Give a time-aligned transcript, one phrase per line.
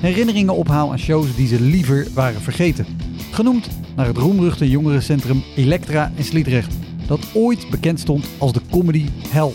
[0.00, 2.86] herinneringen ophaal aan shows die ze liever waren vergeten.
[3.30, 6.74] Genoemd naar het roemruchte jongerencentrum Elektra in Sliedrecht,
[7.06, 9.52] dat ooit bekend stond als de comedy hell.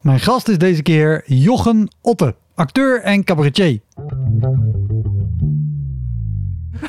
[0.00, 3.80] Mijn gast is deze keer Jochen Otte, acteur en cabaretier.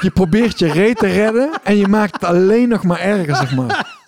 [0.02, 3.56] Je probeert je reet te redden en je maakt het alleen nog maar erger, zeg
[3.56, 3.99] maar.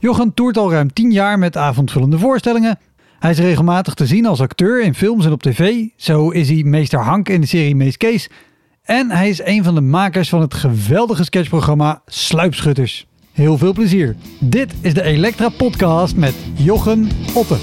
[0.00, 2.78] Jochen toert al ruim 10 jaar met avondvullende voorstellingen.
[3.18, 5.84] Hij is regelmatig te zien als acteur in films en op tv.
[5.96, 8.30] Zo is hij meester Hank in de serie Mees Kees.
[8.82, 13.06] En hij is een van de makers van het geweldige sketchprogramma Sluipschutters.
[13.32, 14.16] Heel veel plezier.
[14.40, 17.56] Dit is de Elektra Podcast met Jochen Otte.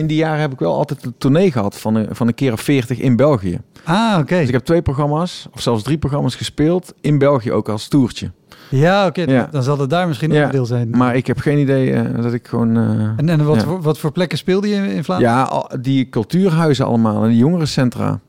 [0.00, 2.52] In die jaren heb ik wel altijd een tournee gehad van een, van een keer
[2.52, 3.60] of 40 in België.
[3.84, 4.36] Ah, oké.
[4.38, 6.94] Dus ik heb twee programma's, of zelfs drie programma's gespeeld.
[7.00, 8.30] In België ook als toertje.
[8.70, 9.22] Ja, oké.
[9.22, 9.48] Ja.
[9.50, 10.90] Dan zal het daar misschien Ja, onderdeel zijn.
[10.90, 12.76] Maar ik heb geen idee eh, dat ik gewoon...
[12.76, 12.82] eh,
[13.16, 13.62] En, en wat, Ja.
[13.62, 15.34] voor, wat voor plekken speelde je in Vlaanderen?
[15.34, 18.20] ja, al- die cultuurhuizen allemaal en die jongerencentra.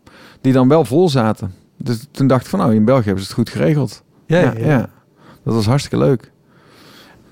[0.42, 1.54] Die dan wel vol zaten.
[1.78, 4.04] Dus toen dacht ik van, nou, in België hebben ze het goed geregeld.
[4.26, 4.90] ja, ja.
[5.44, 6.32] Dat was hartstikke leuk.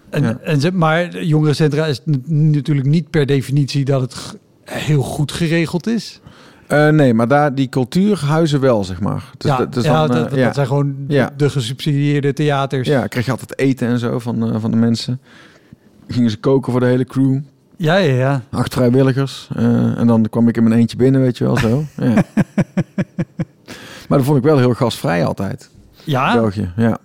[0.10, 0.38] En, Ja.
[0.44, 6.22] en maar jongerencentra is natuurlijk niet per definitie dat het heel goed geregeld is.
[6.68, 9.32] Eh, nee, maar daar die cultuurhuizen wel, zeg maar.
[9.38, 10.54] Dus ja, dat, dus ja, dan, eh, dat, dat ja.
[10.54, 11.32] zijn gewoon Ja.
[11.38, 12.88] de gesubsidieerde theaters.
[12.88, 15.20] Ja, kreeg je altijd eten en zo van, eh, van de mensen.
[16.08, 17.38] Gingen ze koken voor de hele crew.
[17.78, 18.14] ja, ja.
[18.16, 18.42] ja.
[18.50, 19.48] Acht vrijwilligers.
[19.56, 21.84] en dan kwam ik in mijn eentje binnen, weet je wel zo.
[21.98, 22.14] Ja.
[24.08, 25.70] maar dat vond ik wel heel gastvrij altijd.
[26.04, 26.34] Ja?
[26.34, 26.98] België, ja.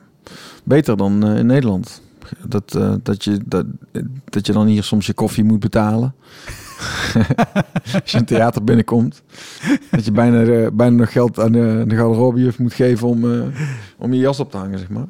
[0.64, 2.02] Beter dan in Nederland.
[2.48, 3.66] Dat, eh, dat, je, dat,
[4.24, 6.14] dat je dan hier soms je koffie moet betalen.
[8.02, 9.22] Als je een theater binnenkomt.
[9.90, 13.40] Dat je bijna, eh, bijna nog geld aan de, de garderobejuf moet geven om, eh,
[13.98, 15.06] om je jas op te hangen, zeg maar.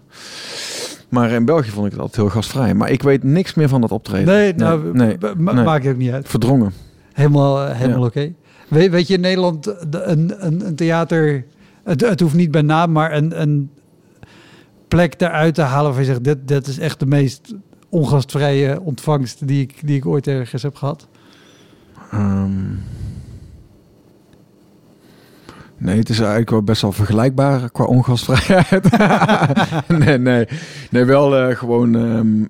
[1.08, 2.74] Maar in België vond ik het altijd heel gastvrij.
[2.74, 4.26] Maar ik weet niks meer van dat optreden.
[4.34, 6.28] Nee, nou, nee, ma- maakt ook niet uit.
[6.28, 6.72] Verdrongen.
[7.12, 8.06] Helemaal, helemaal Ja.
[8.06, 8.32] oké.
[8.68, 11.44] Weet, weet je, in Nederland de- een, een, een theater...
[11.84, 13.70] Het, het hoeft niet bij naam, maar een, een
[14.88, 15.84] plek eruit te halen...
[15.84, 17.54] waarvan je zegt, dit, dit is echt de meest
[17.88, 19.46] ongastvrije ontvangst...
[19.48, 21.08] die ik, die ik ooit ergens heb gehad.
[22.10, 22.50] Ehm,
[25.76, 28.98] nee, het is eigenlijk wel best wel vergelijkbaar qua ongastvrijheid.
[30.04, 30.48] nee, nee,
[30.90, 32.44] nee, wel eh, gewoon, ehm,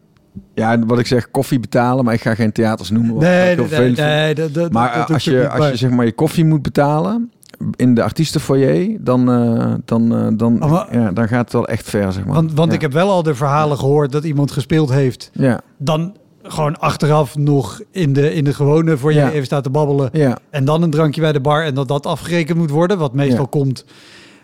[0.55, 3.17] ja, wat ik zeg, koffie betalen, maar ik ga geen theaters noemen.
[3.17, 6.45] Nee, nee, nee, dat, dat, Maar dat als je, als je zeg maar je koffie
[6.45, 7.31] moet betalen
[7.77, 11.69] in de artiestenfoyer, dan, eh, dan, eh, dan, Oh, maar- ja, dan gaat het wel
[11.69, 12.35] echt ver, zeg maar.
[12.35, 12.75] Want, want ja.
[12.75, 15.31] ik heb wel al de verhalen gehoord dat iemand gespeeld heeft.
[15.33, 19.31] Ja, Dan gewoon achteraf nog in de, in de gewone voor je Ja.
[19.31, 20.09] even staat te babbelen.
[20.13, 22.99] ja, En dan een drankje bij de bar en dat dat afgerekend moet worden.
[22.99, 23.85] Wat meestal komt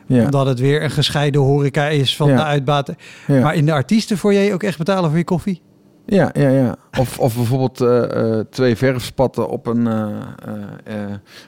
[0.06, 2.96] ja, omdat het weer een gescheiden horeca is van de uitbaten.
[3.26, 5.60] Maar in de artiestenfoyer ook echt betalen voor je koffie?
[6.06, 6.76] Ja, ja, ja.
[6.98, 11.04] Of, of bijvoorbeeld eh, eh, twee verfspatten op een eh,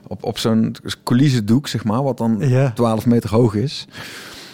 [0.06, 2.70] op, op zo'n coulissendoek, zeg maar, wat dan Ja.
[2.72, 3.86] 12 meter hoog is.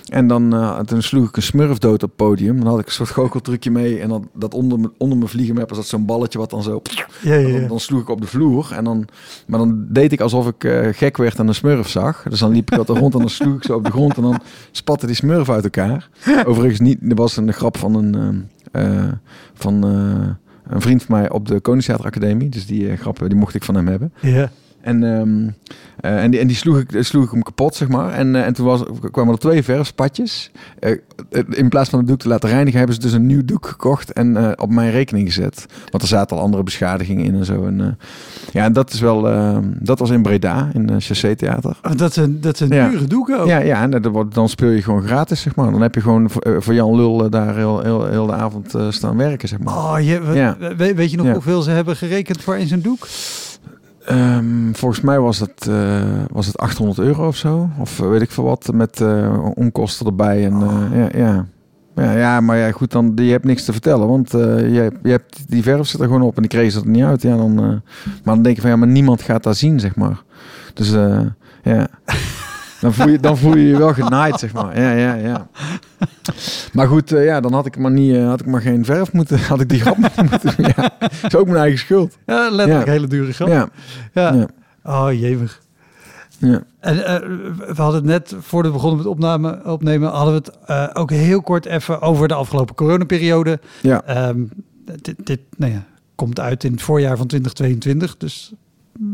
[0.09, 0.55] En dan
[0.87, 2.59] toen sloeg ik een smurf dood op het podium.
[2.59, 4.00] Dan had ik een soort goocheltrucje mee.
[4.00, 6.83] En dan dat onder, me, onder mijn vliegenmap was dat zo'n balletje wat dan zo...
[7.23, 8.73] Ja, En Dan, dan sloeg ik op de vloer.
[8.73, 9.09] En dan,
[9.47, 12.23] maar dan deed ik alsof ik gek werd en een smurf zag.
[12.29, 14.17] Dus dan liep ik wat er rond en dan sloeg ik zo op de grond.
[14.17, 14.41] En dan
[14.71, 16.09] spatte die smurf uit elkaar.
[16.49, 18.41] Overigens niet, er was een grap van een, ehm, eh,
[19.55, 22.49] van, eh, een vriend van mij op de Koningstheater Academie.
[22.49, 24.13] Dus die eh, grappen die mocht ik van hem hebben.
[24.21, 24.51] Ja.
[24.88, 25.49] En, ehm,
[26.00, 28.12] eh, en, die, en die sloeg ik, sloeg ik hem kapot, zeg maar.
[28.12, 30.50] En, eh, en toen was, kwamen er twee verfspatjes.
[30.79, 30.96] Eh,
[31.49, 34.12] in plaats van het doek te laten reinigen, hebben ze dus een nieuw doek gekocht
[34.12, 35.67] en op mijn rekening gezet.
[35.90, 37.67] Want er zaten al andere beschadigingen in en zo.
[37.67, 37.99] En,
[38.52, 41.76] ja, en dat is wel, eh, dat was in Breda, in uh, Chassé Theater.
[41.82, 42.88] Oh, dat zijn, dat zijn Ja.
[42.88, 43.46] dure doeken ook.
[43.46, 43.91] Ja, ja en
[44.32, 45.70] dan, speel je gewoon gratis, zeg maar.
[45.70, 49.17] Dan heb je gewoon voor, voor Jan Lul daar heel, heel, heel de avond staan
[49.17, 49.75] werken, zeg maar.
[49.75, 50.56] Oh, je, Ja.
[50.76, 51.32] weet je nog Ja.
[51.32, 53.06] hoeveel ze hebben gerekend voor in zijn doek?
[54.08, 56.02] Ehm, volgens mij was het, eh,
[56.32, 57.70] was het 800 euro of zo.
[57.78, 60.44] Of eh, weet ik veel wat, met eh, onkosten erbij.
[60.44, 61.46] En, eh, ja, ja.
[61.94, 64.08] Ja, ja, maar ja, goed, dan, je hebt niks te vertellen.
[64.08, 66.81] Want je, hebt, je hebt, die verf zit er gewoon op en die kregen ze
[66.81, 67.22] er niet uit.
[67.22, 67.81] Ja, dan, maar
[68.25, 70.22] dan denk je van, ja, maar niemand gaat dat zien, zeg maar.
[70.75, 70.90] Dus
[71.62, 71.88] ja,
[72.81, 74.81] dan voel, je, dan voel je je wel genaaid, zeg maar.
[74.81, 75.49] Ja, ja, ja.
[76.73, 79.13] Maar goed, eh, ja, dan had ik maar, niet, eh, had ik maar geen verf
[79.13, 79.97] moeten, had ik die grap
[80.31, 80.67] moeten doen.
[80.77, 80.91] Ja,
[81.27, 82.19] is ook mijn eigen schuld.
[82.27, 82.93] Ja, letterlijk Ja.
[82.93, 83.49] hele dure grap.
[83.49, 83.69] Ja,
[84.13, 84.33] Ja.
[84.35, 84.47] ja,
[84.83, 85.61] Oh, jevig.
[86.39, 86.63] ja.
[86.81, 87.21] En eh,
[87.75, 91.41] we hadden het net, voordat we begonnen met opname, opnemen, hadden we het ook heel
[91.43, 93.61] kort even over de afgelopen coronaperiode.
[93.83, 94.03] ja.
[94.05, 94.41] Ehm,
[95.03, 95.85] dit dit nou ja,
[96.15, 98.53] komt uit in het voorjaar van 2022, dus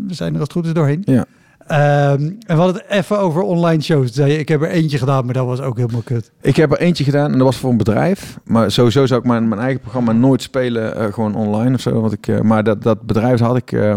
[0.06, 1.02] we zijn er als het goed is doorheen.
[1.04, 1.24] Ja.
[1.66, 4.18] Ehm, en we hadden het even over online shows.
[4.18, 6.30] Ik heb er eentje gedaan, maar dat was ook helemaal kut.
[6.40, 8.38] Ik heb er eentje gedaan en dat was voor een bedrijf.
[8.44, 12.00] Maar sowieso zou ik mijn, mijn eigen programma nooit spelen, eh, gewoon online of zo.
[12.00, 13.94] Want ik, eh, maar dat, dat bedrijf had ik, eh,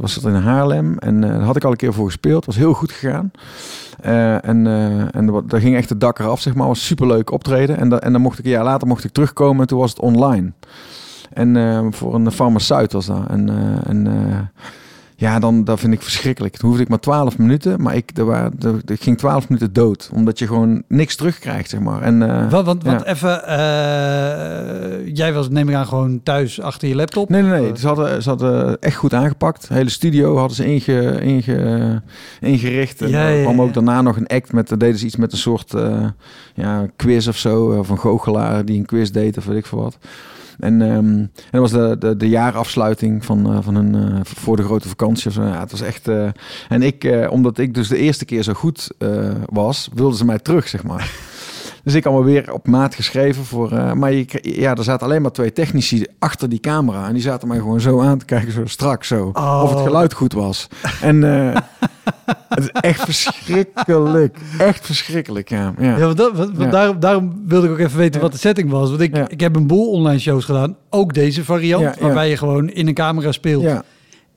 [0.00, 2.44] was het in Haarlem en daar had ik al een keer voor gespeeld.
[2.44, 3.30] was heel goed gegaan.
[4.00, 4.66] En
[5.12, 6.66] en daar ging echt het dak eraf, zeg maar.
[6.66, 7.76] was superleuk optreden.
[7.78, 9.90] En, da- en dan mocht ik een jaar later mocht ik terugkomen en toen was
[9.90, 10.52] het online.
[11.32, 11.56] En
[11.94, 13.22] voor een farmaceut was dat.
[13.28, 13.48] En,
[13.86, 14.06] en
[15.22, 16.56] ja, dan dat vind ik verschrikkelijk.
[16.56, 19.72] Toen hoefde ik maar 12 minuten, maar ik, er waren, er, er ging 12 minuten
[19.72, 20.10] dood.
[20.12, 22.02] Omdat je gewoon niks terugkrijgt, zeg maar.
[22.02, 26.94] En, eh, Want, want, even, eh, jij was neem ik aan gewoon thuis achter je
[26.94, 27.28] laptop.
[27.28, 27.70] Nee, nee, nee.
[27.70, 29.68] Eh, Ze hadden, ze hadden echt goed aangepakt.
[29.68, 32.02] De hele studio hadden ze inge, inge,
[32.40, 33.02] ingericht.
[33.02, 35.32] En Ja, er ja, kwam ook daarna nog een act met, deden ze iets met
[35.32, 36.06] een soort eh,
[36.54, 37.78] ja, quiz of zo.
[37.78, 39.98] Of een goochelaar die een quiz deed of weet ik veel wat.
[40.58, 44.56] En, ehm, en dat was de, de, de jaarafsluiting van, eh, van hun, eh, voor
[44.56, 45.26] de grote vakantie.
[45.26, 45.42] Of zo.
[45.42, 46.08] Ja, het was echt...
[46.08, 46.28] eh,
[46.68, 48.90] en ik, omdat ik dus de eerste keer zo goed
[49.46, 51.10] was, wilden ze mij terug, zeg maar.
[51.84, 53.96] Dus ik allemaal weer op maat geschreven voor.
[53.96, 57.06] maar je, ja, er zaten alleen maar twee technici achter die camera.
[57.06, 59.30] En die zaten mij gewoon zo aan te kijken, zo strak zo.
[59.32, 59.60] Oh.
[59.64, 60.68] Of het geluid goed was.
[61.00, 61.20] En
[62.48, 64.36] het is echt verschrikkelijk.
[64.58, 65.74] Echt verschrikkelijk, ja.
[65.78, 65.96] ja.
[65.96, 66.70] Ja, want dat, want- want Ja.
[66.70, 68.20] daarom, daarom wilde ik ook even weten Ja.
[68.20, 68.88] wat de setting was.
[68.88, 70.76] Want ik, ik heb een boel online shows gedaan.
[70.90, 73.82] Ook deze variant, waarbij je gewoon in een camera speelt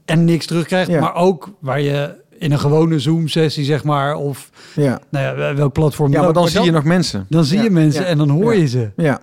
[0.05, 0.99] en niks terugkrijgt.
[0.99, 4.99] Maar ook waar je in een gewone Zoom-sessie, zeg maar, of ja.
[5.09, 7.25] nou ja, welk platform Ja, maar dan zie je nog mensen.
[7.29, 8.91] Dan zie je mensen en dan hoor je ze.
[8.95, 9.19] Ja.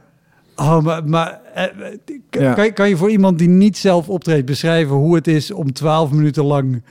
[0.56, 1.64] Oh, maar, maar eh,
[2.30, 5.72] kan, je- kan je voor iemand die niet zelf optreedt beschrijven hoe het is om
[5.72, 6.82] twaalf minuten lang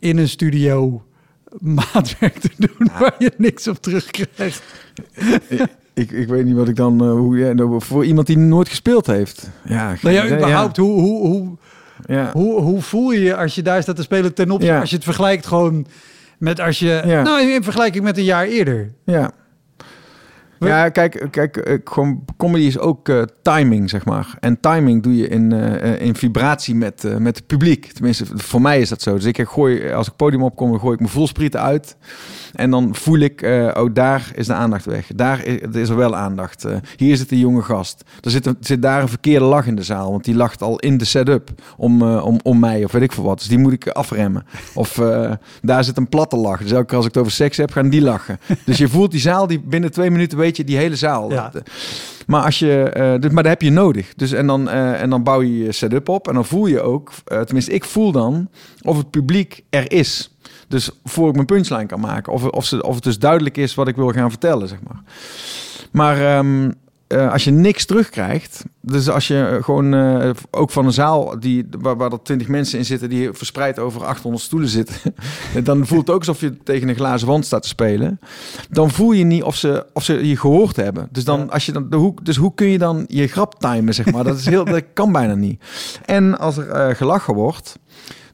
[0.00, 1.02] in een studio
[1.58, 4.62] maatwerk te doen waar je niks op terugkrijgt?
[5.94, 7.00] Ik, ik weet niet wat ik dan...
[7.00, 9.50] eh, hoe, ja, nou, voor iemand die nooit gespeeld heeft.
[9.64, 11.56] Ja, Nou ja, ja, überhaupt, hoe, hoe, hoe,
[12.06, 12.30] Ja.
[12.32, 14.96] hoe, hoe voel je je als je daar staat te spelen ten opzichte, als je
[14.96, 15.86] het vergelijkt gewoon
[16.38, 18.92] met als je, nou in vergelijking met een jaar eerder.
[19.04, 19.30] Ja.
[20.68, 24.36] Ja, kijk, kijk eh, gewoon comedy is ook eh, timing, zeg maar.
[24.40, 27.92] En timing doe je in, eh, in vibratie met, met het publiek.
[27.92, 29.14] Tenminste, voor mij is dat zo.
[29.14, 31.96] Dus ik gooi, als ik podium opkom, dan gooi ik mijn voelsprieten uit.
[32.52, 33.42] En dan voel ik,
[33.74, 35.06] oh, daar is de aandacht weg.
[35.14, 36.66] Daar is, er is er wel aandacht.
[36.96, 38.04] Hier zit een jonge gast.
[38.20, 40.10] Er zit, zit daar een verkeerde lach in de zaal.
[40.10, 43.24] Want die lacht al in de setup om, om, om mij of weet ik veel
[43.24, 43.38] wat.
[43.38, 44.44] Dus die moet ik afremmen.
[44.74, 45.00] Of
[45.62, 46.60] daar zit een platte lach.
[46.62, 48.38] Dus elke als ik het over seks heb, gaan die lachen.
[48.64, 51.30] Dus je voelt die zaal, die binnen twee minuten weet je die hele zaal.
[51.30, 51.52] Ja.
[52.26, 54.14] Maar, als je, eh, dus, maar dat heb je nodig.
[54.14, 56.28] Dus, en, dan, eh, en dan bouw je je setup op.
[56.28, 58.48] En dan voel je ook, eh, tenminste ik voel dan,
[58.82, 60.36] of het publiek er is.
[60.68, 62.32] Dus voor ik mijn punchline kan maken.
[62.32, 65.02] Of, of, ze, of het dus duidelijk is wat ik wil gaan vertellen, zeg maar.
[65.90, 66.70] Maar ehm,
[67.10, 68.64] eh, als je niks terugkrijgt...
[68.80, 72.78] Dus als je gewoon eh, ook van een zaal die, waar, waar er twintig mensen
[72.78, 73.08] in zitten...
[73.08, 74.94] die verspreid over 800 stoelen zitten...
[75.62, 78.20] dan voelt het ook alsof je tegen een glazen wand staat te spelen.
[78.70, 81.08] Dan voel je niet of ze, of ze je gehoord hebben.
[81.12, 83.94] Dus, dan, als je dan, de hoe, dus hoe kun je dan je grap timen,
[83.94, 84.24] zeg maar?
[84.24, 85.62] Dat, is heel, dat kan bijna niet.
[86.04, 87.78] En als er eh, gelachen wordt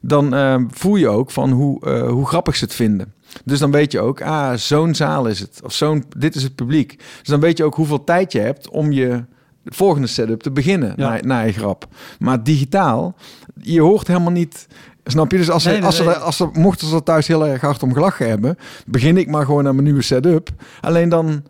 [0.01, 3.13] dan voel je ook van hoe, hoe grappig ze het vinden.
[3.45, 5.59] Dus dan weet je ook, ah, zo'n zaal is het.
[5.63, 6.97] Of zo'n, dit is het publiek.
[6.97, 9.23] Dus dan weet je ook hoeveel tijd je hebt om je
[9.65, 11.09] volgende setup te beginnen Ja.
[11.09, 11.87] na, na je grap.
[12.19, 13.15] Maar digitaal,
[13.61, 14.67] je hoort helemaal niet...
[15.03, 15.37] Snap je?
[15.37, 16.13] Dus als, ze, Nee, nee, als, ze, nee.
[16.13, 18.57] als ze, mochten ze er thuis heel erg hard om gelachen hebben...
[18.85, 20.49] begin ik maar gewoon aan mijn nieuwe setup.
[20.81, 21.43] Alleen dan...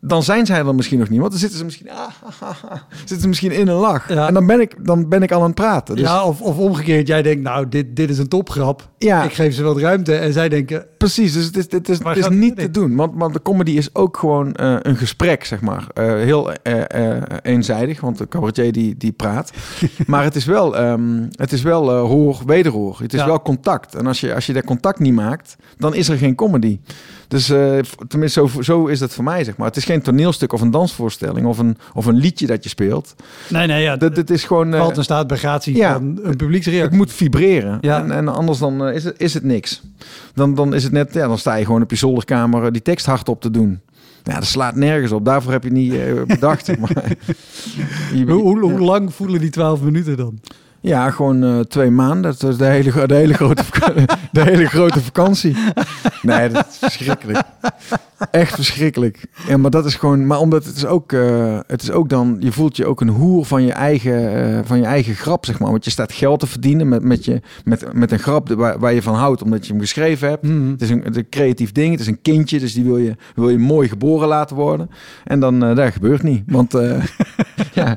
[0.00, 1.18] dan zijn zij er misschien nog niet.
[1.18, 4.08] Want dan zitten ze misschien, ah, ah, ah, ah, zitten ze misschien in een lach.
[4.08, 4.26] Ja.
[4.26, 5.96] En dan ben, ik, dan ben ik al aan het praten.
[5.96, 8.88] Dus ja, of, of omgekeerd, jij denkt, nou, dit, dit is een topgrap.
[8.98, 9.22] Ja.
[9.22, 10.14] Ik geef ze wat ruimte.
[10.14, 12.96] En zij denken, Precies, dus het is, het het het niet te doen.
[12.96, 15.86] Want, want de comedy is ook gewoon eh, een gesprek, zeg maar.
[15.94, 19.52] Eh, heel eh, eenzijdig, want de cabaretier die, die praat.
[20.06, 22.98] maar het is wel, ehm, het is wel hoor, wederhoor.
[23.00, 23.26] Het is Ja.
[23.26, 23.94] wel contact.
[23.94, 26.78] En als je, als je dat contact niet maakt, dan is er geen comedy.
[27.28, 27.46] Dus
[28.08, 29.66] tenminste, zo, zo is het voor mij, zeg maar.
[29.66, 33.14] Het is geen toneelstuk of een dansvoorstelling of een, of een liedje dat je speelt.
[33.48, 34.72] nee, nee, ja, Dat, het is gewoon...
[34.72, 35.92] valt en staat bij gratie ja.
[35.92, 36.96] van een het publieksreactie.
[36.96, 37.78] moet vibreren.
[37.80, 38.02] Ja.
[38.02, 39.82] En, en anders dan is, het, is het niks.
[40.34, 42.82] Dan, dan is het net, ja, dan sta je gewoon op je zolderkamer eh, die
[42.82, 43.80] tekst hardop te doen.
[44.22, 45.24] Ja, dat slaat nergens op.
[45.24, 46.78] Daarvoor heb je niet eh, bedacht.
[46.80, 47.02] maar.
[48.14, 50.40] Je- Hoe, lang voelen die 12 minuten dan?
[50.80, 52.34] Ja, gewoon eh, twee maanden.
[52.38, 53.62] Dat is de hele, de hele, grote,
[54.32, 55.56] de hele grote vakantie.
[56.22, 57.42] Nee, dat is verschrikkelijk.
[58.30, 59.24] Echt verschrikkelijk.
[59.48, 60.26] Ja, maar dat is gewoon...
[60.26, 61.12] Maar omdat het is ook...
[61.12, 62.36] eh, het is ook dan...
[62.38, 65.58] Je voelt je ook een hoer van je eigen, eh, van je eigen grap, zeg
[65.58, 65.70] maar.
[65.70, 68.92] Want je staat geld te verdienen met, met, je, met, met een grap waar, waar
[68.92, 69.42] je van houdt.
[69.42, 70.42] Omdat je hem geschreven hebt.
[70.42, 70.70] Mhm.
[70.70, 71.90] Het is een, het is een creatief ding.
[71.90, 72.58] Het is een kindje.
[72.58, 74.90] Dus die wil je, wil je mooi geboren laten worden.
[75.24, 75.60] En dan...
[75.60, 76.42] dat gebeurt niet.
[76.46, 76.72] Want...
[77.74, 77.94] ja,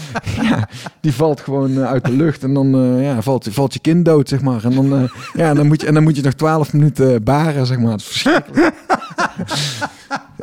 [0.50, 0.68] ja,
[1.00, 4.04] die valt gewoon eh, uit de lucht en dan eh, ja, valt, valt je kind
[4.04, 4.64] dood, zeg maar.
[4.64, 7.66] En dan, eh, ja, dan, moet je, en dan moet je nog twaalf minuten baren,
[7.66, 7.94] zeg maar.
[7.94, 8.74] Is verschrikkelijk.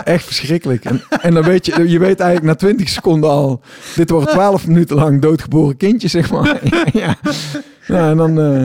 [0.04, 0.86] Echt verschrikkelijk.
[0.86, 3.62] En, en dan weet je, je weet eigenlijk na 20 seconden al,
[3.96, 6.60] dit wordt 12 minuten lang doodgeboren kindje, zeg maar.
[6.72, 7.16] Ja, ja.
[7.88, 8.62] ja en dan, eh,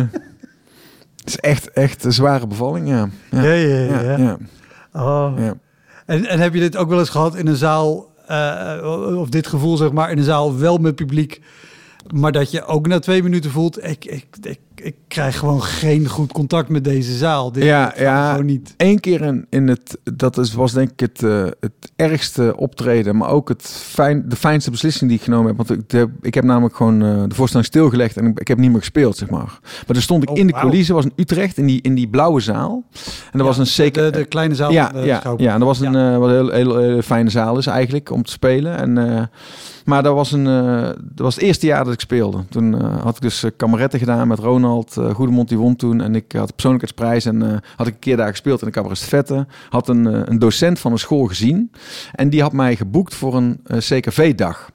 [1.16, 3.08] het is echt, echt een zware bevalling, ja.
[3.30, 4.00] Ja, Ja, ja, ja.
[4.00, 4.38] ja, ja,
[4.92, 5.32] Oh.
[5.38, 5.54] ja.
[6.06, 9.46] En, en heb je dit ook wel eens gehad in een zaal, eh, of dit
[9.46, 11.40] gevoel zeg maar, in een zaal wel met publiek,
[12.14, 16.08] maar dat je ook na twee minuten voelt, ik, ik, ik, ik krijg gewoon geen
[16.08, 17.52] goed contact met deze zaal.
[17.52, 17.92] Dit Ja,
[18.30, 18.74] gewoon niet.
[18.76, 23.16] Eén keer in, in het, dat is, was denk ik het, eh, het ergste optreden,
[23.16, 25.56] maar ook het fijn, de fijnste beslissing die ik genomen heb.
[25.56, 28.58] Want ik, de, ik heb namelijk gewoon eh, de voorstelling stilgelegd en ik, ik heb
[28.58, 29.58] niet meer gespeeld, zeg maar.
[29.62, 30.62] Maar toen stond ik Oh, in de wauw.
[30.64, 32.84] coulissen, was in Utrecht, in die, in die blauwe zaal.
[33.32, 34.12] En er was Ja, een zeker...
[34.12, 34.70] de, de kleine zaal.
[34.72, 37.66] ja, ja, ja, en dat was een eh, wat heel, heel, heel fijne zaal is
[37.66, 38.76] eigenlijk om te spelen.
[38.76, 39.30] En,
[39.84, 42.44] maar dat was, een, dat was het eerste jaar dat ik speelde.
[42.48, 46.00] Toen had ik dus kameretten gedaan met Ronald eh Goedemond, die won toen.
[46.00, 48.98] En ik had persoonlijkheidsprijs en eh, had ik een keer daar gespeeld in de cabaret
[48.98, 49.46] Vette.
[49.68, 51.70] Had een, eh, een docent van een school gezien.
[52.12, 54.70] En die had mij geboekt voor een CKV-dag.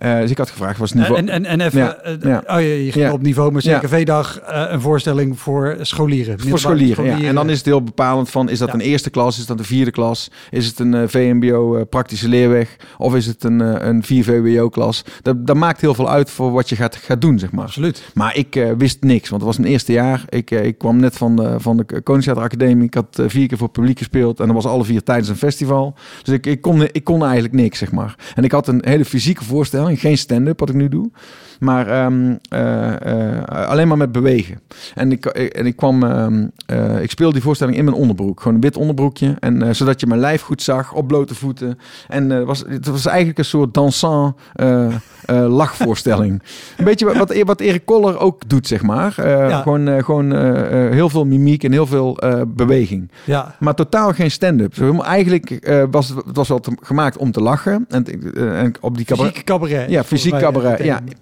[0.00, 1.18] Eh, dus ik had gevraagd, was het niveau...
[1.18, 2.42] En, en, en even, Ja, eh, ja.
[2.46, 3.12] oh je, je ging Ja.
[3.12, 3.78] op niveau met Ja.
[3.78, 6.40] CKV-dag eh, een voorstelling voor scholieren.
[6.40, 7.28] Voor scholieren, ja.
[7.28, 9.64] En dan is het heel bepalend van, is dat een eerste klas, is dat een
[9.64, 10.30] vierde klas?
[10.50, 12.76] Is het een eh, VMBO eh, praktische leerweg?
[12.98, 15.04] Of is het een, eh, een 4 VWO-klas?
[15.22, 17.64] Dat, dat maakt heel veel uit voor wat je gaat, gaat doen, zeg maar.
[17.64, 18.02] Absoluut.
[18.14, 20.24] Maar ik eh, wist niks, want het was mijn eerste jaar.
[20.28, 22.86] Ik, eh, ik kwam net van de, van de Koningstheater Academie.
[22.86, 24.40] Ik had eh, vier keer voor het publiek gespeeld.
[24.40, 25.94] En dat was alle vier tijdens een festival.
[26.22, 28.14] Dus ik, ik, kon, ik kon eigenlijk niks, zeg maar.
[28.34, 29.89] En ik had een hele fysieke voorstelling.
[29.96, 31.10] Geen stand-up, wat ik nu doe.
[31.60, 34.60] Maar ehm, eh, eh, alleen maar met bewegen.
[34.94, 36.02] En ik, en ik kwam...
[36.02, 38.40] ehm, eh, ik speelde die voorstelling in mijn onderbroek.
[38.40, 39.36] Gewoon een wit onderbroekje.
[39.40, 41.78] En eh, zodat je mijn lijf goed zag, op blote voeten.
[42.08, 44.84] En eh, was, het was eigenlijk een soort dansant eh,
[45.24, 46.42] eh, lachvoorstelling.
[46.78, 49.14] Een beetje wat, wat, Erik Koller ook doet, zeg maar.
[49.18, 49.62] Eh, Ja.
[49.62, 53.10] Gewoon, eh, gewoon eh, eh, heel veel mimiek en heel veel eh, beweging.
[53.24, 53.54] Ja.
[53.58, 54.76] Maar totaal geen stand-up.
[54.76, 57.84] Helemaal- Eigenlijk eh, was het, was wel te- gemaakt om te lachen.
[57.88, 59.30] En, eh, en op die cabaret...
[59.30, 59.90] Fysiek cabaret.
[59.90, 60.78] Ja, fysiek cabaret.
[60.84, 61.16] Ja, meteen.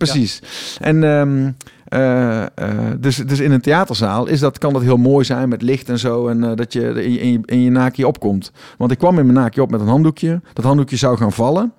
[0.80, 1.50] En ehm,
[1.88, 2.48] eh, eh,
[2.98, 5.98] dus, dus in een theaterzaal is dat, kan dat heel mooi zijn met licht en
[5.98, 6.28] zo.
[6.28, 8.52] En eh, dat je, in je, in je naakje opkomt.
[8.78, 10.40] Want ik kwam in mijn naakje op met een handdoekje.
[10.52, 11.72] Dat handdoekje zou gaan vallen.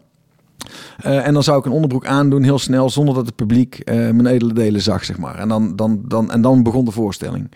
[1.01, 3.95] Eh, en dan zou ik een onderbroek aandoen, heel snel, zonder dat het publiek eh,
[3.95, 5.35] mijn edele delen zag, zeg maar.
[5.35, 7.51] En dan, dan, dan, en dan begon de voorstelling.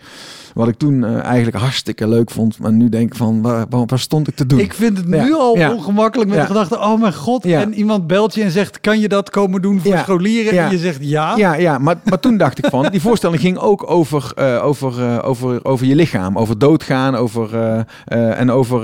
[0.54, 2.58] Wat ik toen eh, eigenlijk hartstikke leuk vond.
[2.58, 4.58] Maar nu denk ik van, waar, waar, waar stond ik te doen?
[4.58, 5.72] Ik vind het Ja, nu al ja.
[5.72, 6.44] ongemakkelijk met Ja.
[6.44, 7.44] de gedachte, oh mijn god.
[7.44, 10.58] En iemand belt je en zegt, kan je dat komen doen voor scholieren?
[10.58, 11.36] En je zegt ja.
[11.36, 14.32] Ja, ja maar, maar toen dacht ik van, die voorstelling ging ook over,
[14.62, 16.38] over, over, over je lichaam.
[16.38, 17.54] Over doodgaan, over,
[18.06, 18.82] en over,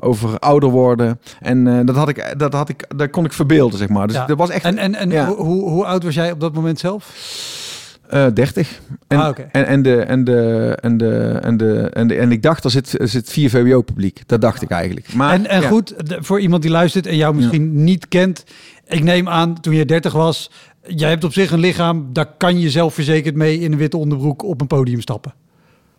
[0.00, 1.20] over ouder worden.
[1.40, 4.06] En dat, had ik, dat, had ik, dat kon ik verbeelden, zeg maar.
[4.06, 4.26] Dus Ja.
[4.26, 5.26] dat was echt En, en, en Ja.
[5.26, 7.12] hoe, hoe, oud was jij op dat moment zelf?
[8.08, 8.80] eh 30.
[9.08, 12.42] En, Ah, en, en, de, en, de, en, de, en, de, en, de, en ik
[12.42, 14.22] dacht, er zit, er zit vier VWO-publiek.
[14.26, 15.14] Dat dacht ik eigenlijk.
[15.14, 15.68] Maar, en en ja.
[15.68, 18.44] goed, voor iemand die luistert en jou misschien niet kent.
[18.86, 20.50] Ik neem aan, toen je 30 was,
[20.86, 24.42] jij hebt op zich een lichaam, daar kan je zelfverzekerd mee in een witte onderbroek
[24.42, 25.34] op een podium stappen.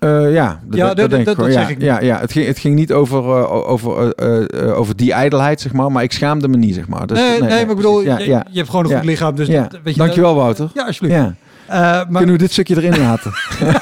[0.01, 2.45] Eh, ja, dat, Ja, dat, denk ik dat ja, zeg ik ja, ja, het ging,
[2.47, 6.47] het ging niet over, o- over, eh, over die ijdelheid, zeg maar, maar ik schaamde
[6.47, 7.07] me niet, zeg maar.
[7.07, 8.45] Dus, nee, nee, maar ik bedoel, je, ja, ja.
[8.49, 9.35] je hebt gewoon een goed lichaam.
[9.35, 10.69] Dus dat, weet je, Dankjewel, Wouter.
[10.73, 11.15] Ja, alsjeblieft.
[11.19, 11.35] Ja.
[11.69, 13.31] Maar Kunnen we dit stukje erin laten?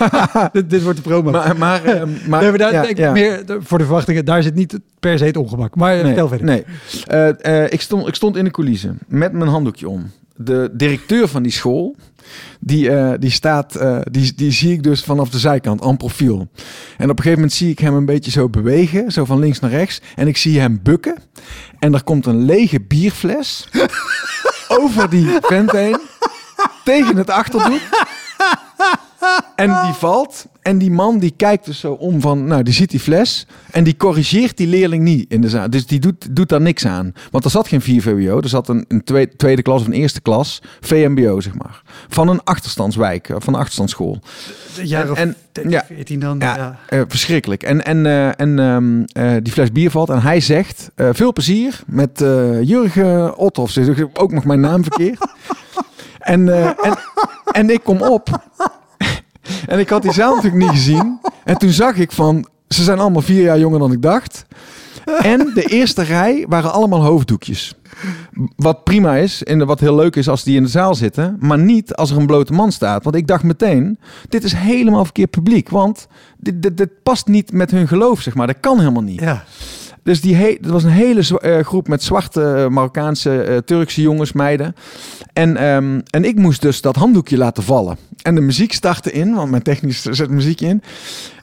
[0.53, 1.31] dit, dit wordt de promo.
[1.31, 1.81] maar, maar,
[2.27, 5.37] maar, Nee, maar daar, ik- meer voor de verwachtingen, daar zit niet per se het
[5.37, 5.75] ongemak.
[5.75, 6.45] Maar vertel verder.
[6.45, 7.67] nee.
[7.69, 10.11] Ik, stond, ik stond in de coulissen met mijn handdoekje om.
[10.41, 11.95] De directeur van die school,
[12.59, 16.47] die, eh, die staat, eh, die, die zie ik dus vanaf de zijkant, aan profiel.
[16.97, 19.59] En op een gegeven moment zie ik hem een beetje zo bewegen, zo van links
[19.59, 20.01] naar rechts.
[20.15, 21.15] En ik zie hem bukken.
[21.79, 23.69] En er komt een lege bierfles
[24.81, 25.99] over die vent heen,
[26.83, 27.81] tegen het achterdoek.
[29.55, 30.45] En die valt.
[30.61, 33.47] En die man die kijkt dus zo om van, nou, die ziet die fles.
[33.71, 35.69] En die corrigeert die leerling niet in de zaal.
[35.69, 37.13] Dus die doet, doet daar niks aan.
[37.31, 38.41] Want er zat geen 4 VWO.
[38.41, 40.61] Er zat een, een tweede, tweede klas of een eerste klas.
[40.81, 41.81] VMBO, zeg maar.
[42.07, 44.19] Van een achterstandswijk, eh, van een achterstandsschool.
[45.09, 45.83] Of En- 13, ja.
[45.87, 46.39] 14 dan.
[46.39, 46.79] Ja, Ja.
[46.87, 47.63] eh, verschrikkelijk.
[47.63, 50.09] En, en, eh, en ehm, eh, die fles bier valt.
[50.09, 52.19] En hij zegt, veel plezier met
[52.63, 53.33] Jurgen
[53.67, 55.25] zegt ook nog mijn naam verkeerd.
[56.19, 56.49] en,
[56.83, 56.97] en,
[57.51, 58.47] en ik kom op.
[59.67, 61.19] en ik had die zaal natuurlijk niet gezien.
[61.43, 64.45] En toen zag ik van, ze zijn allemaal vier jaar jonger dan ik dacht.
[65.17, 67.73] En de eerste rij waren allemaal hoofddoekjes.
[68.55, 71.37] Wat prima is en wat heel leuk is als die in de zaal zitten.
[71.39, 73.03] Maar niet als er een blote man staat.
[73.03, 75.69] Want ik dacht meteen, dit is helemaal verkeerd publiek.
[75.69, 78.47] Want dit, dit, dit past niet met hun geloof, zeg maar.
[78.47, 79.19] Dat kan helemaal niet.
[79.19, 79.43] ja.
[80.03, 84.01] Dus die he dat was een hele eh, groep met zwarte eh, Marokkaanse, eh, Turkse
[84.01, 84.75] jongens, meiden.
[85.33, 87.97] En, ehm, en ik moest dus dat handdoekje laten vallen.
[88.21, 90.83] En de muziek startte in, want mijn technisch zet muziek in.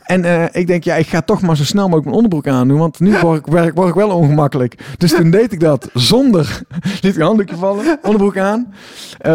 [0.03, 2.79] En ik denk, ja, ik ga toch maar zo snel mogelijk mijn onderbroek aandoen.
[2.79, 4.75] Want nu word ik, word word ik wel ongemakkelijk.
[4.99, 6.63] Dus toen deed ik dat zonder...
[7.03, 8.75] liet ik handdoekje vallen, onderbroek aan.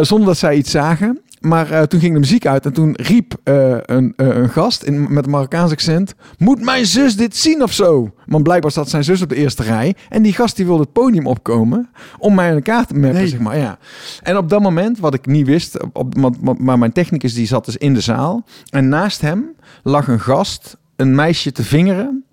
[0.02, 1.22] zonder dat zij iets zagen.
[1.42, 4.84] Maar eh, toen ging de muziek uit en toen riep eh, een, eh, een gast
[4.84, 6.14] in, met een Marokkaans accent...
[6.38, 8.14] Moet mijn zus dit zien of zo?
[8.26, 9.96] Want blijkbaar zat zijn zus op de eerste rij.
[10.10, 13.28] En die gast die wilde het podium opkomen om mij in elkaar te mappen, Nee.
[13.28, 13.58] zeg maar.
[13.58, 13.78] Ja.
[14.24, 15.84] En op dat moment, wat ik niet wist...
[15.94, 18.46] Op, op- maar, mijn technicus die zat dus in de zaal.
[18.70, 19.46] En naast hem
[19.84, 22.24] lag een gast een meisje te vingeren...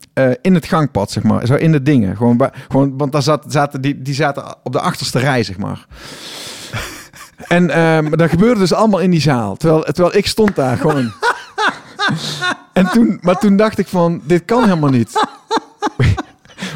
[0.40, 1.46] in het gangpad, zeg maar.
[1.46, 2.16] Zo in de dingen.
[2.16, 5.86] Gewoon, gewoon, want daar zat, zaten, die, die zaten op de achterste rij, zeg maar.
[7.46, 9.56] En ehm, dat gebeurde dus allemaal in die zaal.
[9.56, 11.12] Terwijl, terwijl ik stond daar gewoon.
[12.72, 15.12] En toen, maar toen dacht ik van, dit kan helemaal niet.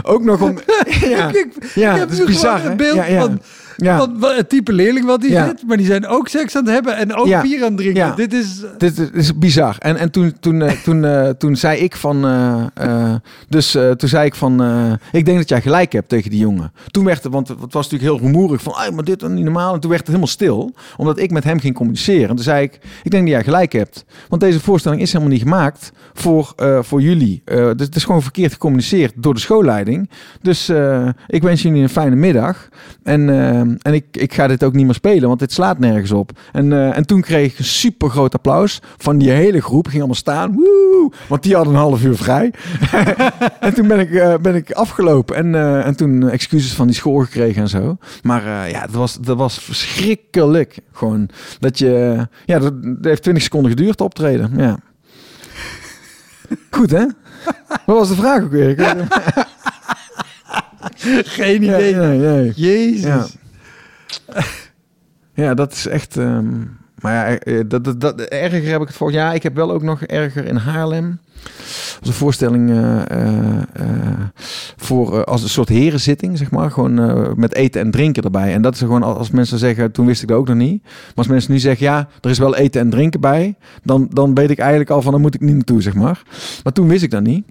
[0.02, 0.58] Ook nog om...
[1.00, 3.20] Ja, Ik, ja ik heb dat is nu bizar, gewoon een beeld Ja, ja.
[3.20, 3.42] van,
[3.82, 4.08] ja.
[4.20, 5.46] het type leerling wat die Ja.
[5.46, 5.62] zit.
[5.66, 7.42] Maar die zijn ook seks aan het hebben en ook Ja.
[7.42, 8.16] bier aan het drinken.
[8.16, 8.62] Dit is...
[8.78, 9.76] Dit is- bizar.
[9.78, 12.26] En, en toen, toen, eh, toen, eh, toen zei ik van...
[12.74, 13.14] eh,
[13.48, 14.60] dus toen zei ik van...
[15.12, 16.72] ik denk dat jij gelijk hebt tegen die jongen.
[16.86, 17.32] Toen werd het...
[17.32, 18.74] Want het was natuurlijk heel rumoerig van...
[18.74, 19.74] "Ai, maar dit is niet normaal.
[19.74, 20.74] En toen werd het helemaal stil.
[20.96, 22.28] Omdat ik met hem ging communiceren.
[22.28, 22.78] En toen zei ik...
[23.02, 24.04] Ik denk dat jij gelijk hebt.
[24.28, 27.42] Want deze voorstelling is helemaal niet gemaakt voor, voor jullie.
[27.44, 30.10] Dus het is gewoon verkeerd gecommuniceerd door de schoolleiding.
[30.42, 30.68] Dus
[31.26, 32.68] ik wens jullie een fijne middag.
[33.02, 36.30] En, en ik, ik ga dit ook niet meer spelen, want dit slaat nergens op.
[36.52, 39.86] En, eh, en toen kreeg ik een super groot applaus van die hele groep.
[39.86, 42.52] Ging allemaal staan, woe, want die hadden een half uur vrij.
[43.60, 46.96] en toen ben ik, eh, ben ik afgelopen en, eh, en toen excuses van die
[46.96, 47.96] school gekregen en zo.
[48.22, 50.78] Maar ja, dat was, dat was verschrikkelijk.
[50.92, 54.52] Gewoon dat je, ja, dat, heeft 20 seconden geduurd te optreden.
[54.56, 54.78] Ja.
[56.70, 57.04] Goed hè?
[57.86, 58.76] Wat was de vraag ook weer?
[61.24, 61.94] Geen idee.
[61.94, 62.52] nee, nee.
[62.54, 63.02] Jezus.
[63.02, 63.26] Ja.
[65.34, 66.16] ja, dat is echt.
[66.16, 66.60] ehm,
[67.02, 69.12] maar ja, eh, dat, dat, erger heb ik het voor.
[69.12, 71.18] Ja, ik heb wel ook nog erger in Haarlem.
[71.98, 74.20] Was een voorstelling eh, eh,
[74.76, 76.70] voor als een soort herenzitting, zeg maar.
[76.70, 76.94] Gewoon
[77.38, 78.52] met eten en drinken erbij.
[78.52, 80.82] En dat is gewoon als mensen zeggen, toen wist ik dat ook nog niet.
[80.82, 84.34] Maar als mensen nu zeggen, ja, er is wel eten en drinken bij, dan, dan
[84.34, 86.22] weet ik eigenlijk al van, dan moet ik niet naartoe, zeg maar.
[86.62, 87.44] Maar toen wist ik dat niet.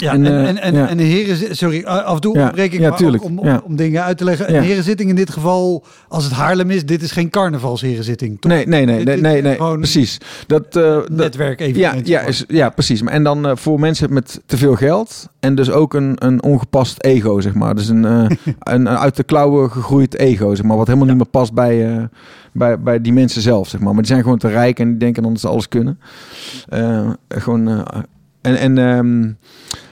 [0.00, 0.88] Ja, En, en, eh, en, en, ja.
[0.88, 1.56] en de heren...
[1.56, 4.54] Sorry, af en toe Ja, ontbreek ik ja, maar om, om, dingen uit te leggen.
[4.54, 8.40] Een herenzitting in dit geval, als het Haarlem is, dit is geen carnavalsherenzitting.
[8.40, 8.52] Toch?
[8.52, 10.18] Nee, nee, nee, Dit nee, nee, nee, precies.
[10.46, 11.80] Dat, eh, Netwerk even.
[11.80, 13.02] Ja, ja, is, ja, precies.
[13.02, 16.42] Maar En dan eh, voor mensen met te veel geld en dus ook een, een
[16.42, 17.74] ongepast ego, zeg maar.
[17.74, 20.76] Dus een, een, een uit de klauwen gegroeid ego, zeg maar.
[20.76, 22.08] Wat helemaal niet meer past bij,
[22.52, 23.92] bij, bij die mensen zelf, zeg maar.
[23.92, 26.00] Maar die zijn gewoon te rijk en die denken dan dat ze alles kunnen.
[27.28, 27.86] Gewoon...
[28.40, 29.30] en en ehm,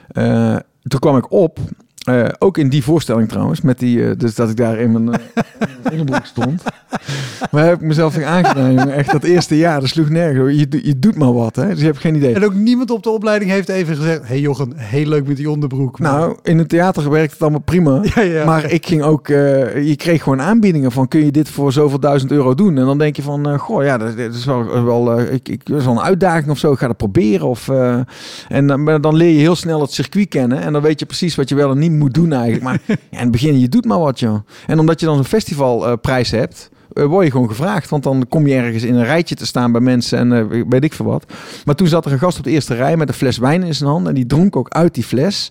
[0.09, 1.59] eh, toen kwam ik op...
[2.05, 5.21] eh, ook in die voorstelling trouwens, met die, eh, dus dat ik daar in mijn
[5.90, 6.62] onderbroek stond.
[7.51, 8.91] Maar heb ik mezelf weer aangedaan.
[8.91, 10.59] Echt dat eerste jaar, dat sloeg nergens.
[10.59, 11.69] Je, doet- je doet maar wat, hè.
[11.69, 12.35] Dus je hebt geen idee.
[12.35, 14.21] En ook niemand op de opleiding heeft even gezegd...
[14.29, 15.99] hey Jochen, heel leuk met die onderbroek.
[15.99, 18.01] maar- Nou, in het theater werkt het allemaal prima.
[18.15, 18.45] ja, ja.
[18.45, 22.01] Maar ik ging ook, eh, je kreeg gewoon aanbiedingen van kun je dit voor zoveel
[22.01, 22.79] duizend euro doen?
[22.79, 25.49] En dan denk je van, eh, goh, ja, dat, dat is wel, wel, eh, ik,
[25.49, 26.73] ik, dat is wel een uitdaging of zo.
[26.73, 27.47] Ik ga dat proberen.
[27.49, 27.69] Of,
[28.49, 30.61] en dan, dan leer je heel snel het circuit kennen.
[30.61, 32.63] En dan weet je precies wat je wel en niet moet doen eigenlijk.
[32.63, 34.39] Maar ja, in het begin, je doet maar wat, joh.
[34.67, 36.71] En omdat je dan een festivalprijs hebt,
[37.05, 37.91] word je gewoon gevraagd.
[37.91, 40.85] Want dan kom je ergens in een rijtje te staan bij mensen en eh, weet
[40.85, 41.33] ik veel wat.
[41.65, 43.75] Maar toen zat er een gast op de eerste rij met een fles wijn in
[43.75, 44.07] zijn hand.
[44.07, 45.51] En die dronk ook uit die fles.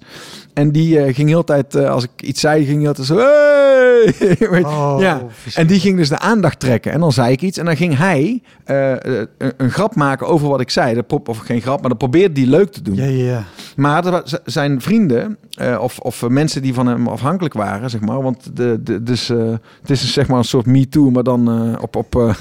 [0.54, 3.18] En die eh, ging heel tijd, eh, als ik iets zei, ging hij altijd zo...
[3.18, 3.54] Hey!
[4.66, 5.22] Oh, ja.
[5.54, 6.92] En die ging dus de aandacht trekken.
[6.92, 7.58] En dan zei ik iets.
[7.58, 10.94] En dan ging hij eh, eh, een, een grap maken over wat ik zei.
[10.96, 12.96] Dat of geen grap, maar dan probeerde hij leuk te doen.
[12.96, 13.44] Ja, ja, ja.
[13.76, 18.22] Maar zijn vrienden eh, of, of eh, mensen die van hem afhankelijk waren, zeg maar.
[18.22, 21.82] Want de, de, dus, eh, het is zeg maar een soort me-too, maar dan eh,
[21.82, 22.16] op, op,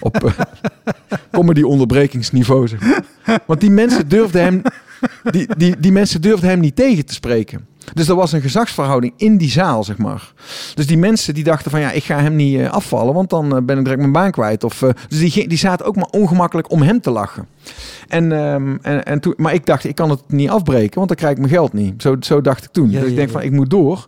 [0.00, 0.34] op
[1.32, 3.00] comedy-onderbrekingsniveau, zeg.
[3.46, 4.62] Want die mensen durfden hem,
[5.30, 7.66] die, die, die mensen durfden hem niet tegen te spreken.
[7.94, 10.32] Dus er was een gezagsverhouding in die zaal, zeg maar.
[10.74, 13.56] Dus die mensen die dachten van ja, ik ga hem niet eh, afvallen, want dan
[13.56, 14.64] eh, ben ik direct mijn baan kwijt.
[14.64, 17.46] Of, eh, dus die, die zaten ook maar ongemakkelijk om hem te lachen.
[18.08, 21.16] En, ehm, en, en toen, maar ik dacht, ik kan het niet afbreken, want dan
[21.16, 22.02] krijg ik mijn geld niet.
[22.02, 22.90] Zo, zo dacht ik toen.
[22.90, 23.34] Ja, dus ik denk ja.
[23.34, 24.06] van, ik moet door.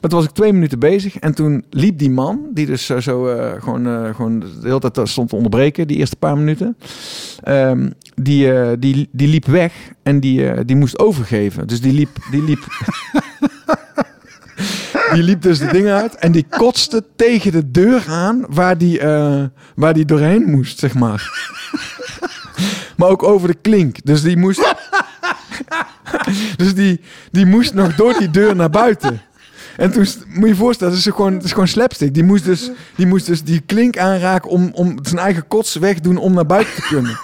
[0.00, 3.22] Maar toen was ik twee minuten bezig en toen liep die man, die dus zo
[3.58, 6.76] gewoon, gewoon de hele tijd stond te onderbreken, die eerste paar minuten.
[7.42, 9.72] ehm, die, die, die liep weg
[10.08, 11.66] en die, eh, die moest overgeven.
[11.66, 12.16] Dus die liep...
[12.30, 12.66] Die liep
[15.12, 18.98] Die liep dus de dingen uit en die kotste tegen de deur aan waar die,
[19.00, 19.44] eh,
[19.74, 21.50] waar die doorheen moest, zeg maar.
[22.96, 23.96] maar ook over de klink.
[24.04, 24.74] Dus die moest.
[26.56, 29.20] dus die, die moest nog door die deur naar buiten.
[29.76, 32.14] En toen moet je je voorstellen, het is gewoon, het is gewoon slapstick.
[32.14, 36.16] Die moest dus die, moest dus die klink aanraken om, om zijn eigen kots wegdoen
[36.16, 37.18] om naar buiten te kunnen.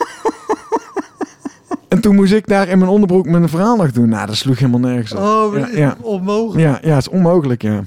[1.89, 4.09] En toen moest ik daar in mijn onderbroek mijn verhaal nog doen.
[4.09, 5.19] Nou, dat sloeg helemaal nergens op.
[5.19, 5.97] Oh, ja, ja.
[6.01, 6.61] onmogelijk.
[6.61, 7.85] Ja, ja, het is onmogelijk, ja.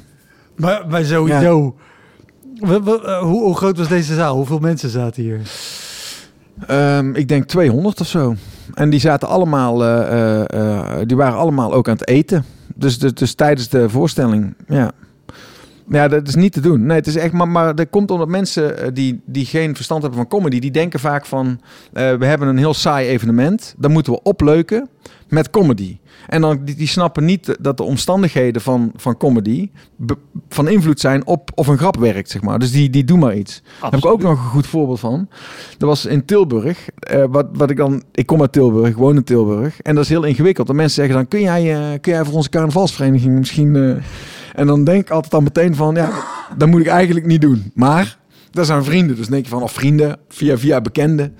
[0.55, 1.75] Maar, maar sowieso.
[2.61, 4.35] Eh, hoe, hoe groot was deze zaal?
[4.35, 5.41] Hoeveel mensen zaten hier?
[6.67, 8.35] Ehm, ik denk 200 of zo.
[8.73, 12.45] En die zaten allemaal, eh, eh, die waren allemaal ook aan het eten.
[12.75, 14.91] Dus, dus, dus tijdens de voorstelling, ja.
[15.89, 16.85] Ja, dat is niet te doen.
[16.85, 20.01] Nee, het is echt, maar, maar dat komt omdat mensen eh, die, die geen verstand
[20.01, 21.59] hebben van comedy, die denken vaak van,
[21.93, 24.89] eh, we hebben een heel saai evenement, dan moeten we opleuken
[25.27, 25.97] met comedy.
[26.27, 30.17] En dan, die, die snappen niet dat de omstandigheden van, van comedy be-
[30.49, 32.59] van invloed zijn op of een grap werkt, zeg maar.
[32.59, 33.61] Dus die, die doen maar iets.
[33.81, 35.27] Daar heb ik ook nog een goed voorbeeld van.
[35.77, 36.89] Dat was in Tilburg.
[36.99, 39.81] eh, wat, wat ik dan, ik kom uit Tilburg, ik woon in Tilburg.
[39.81, 40.69] En dat is heel ingewikkeld.
[40.69, 44.01] En mensen zeggen dan, kun jij, kun jij voor onze carnavalsvereniging misschien...
[44.57, 46.09] en dan denk ik altijd al meteen van, ja,
[46.57, 47.71] dat moet ik eigenlijk niet doen.
[47.73, 48.17] Maar,
[48.51, 49.15] dat zijn vrienden.
[49.15, 51.35] Dus denk je van, of vrienden, via, via bekenden.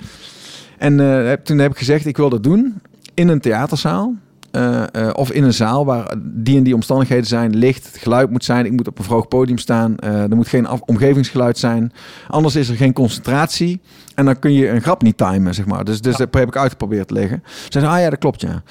[0.78, 2.82] En eh, toen heb ik gezegd, ik wil dat doen
[3.14, 4.16] in een theaterzaal.
[4.52, 7.56] Eh, eh, of in een zaal waar die en die omstandigheden zijn.
[7.56, 8.66] Licht, het geluid moet zijn.
[8.66, 9.98] Ik moet op een vroeg podium staan.
[9.98, 11.92] eh, er moet geen omgevingsgeluid zijn.
[12.28, 13.82] Anders is er geen concentratie.
[14.16, 15.84] En dan kun je een grap niet timen, zeg maar.
[15.84, 17.44] Dus, dus dat heb ik uitgeprobeerd te leggen.
[17.46, 18.64] Ze zeiden, ah ja, dat klopt, ja.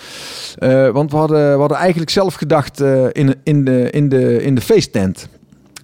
[0.92, 2.80] Want we hadden, we hadden eigenlijk zelf gedacht
[3.12, 5.28] in, in, de, in, de, in de feesttent.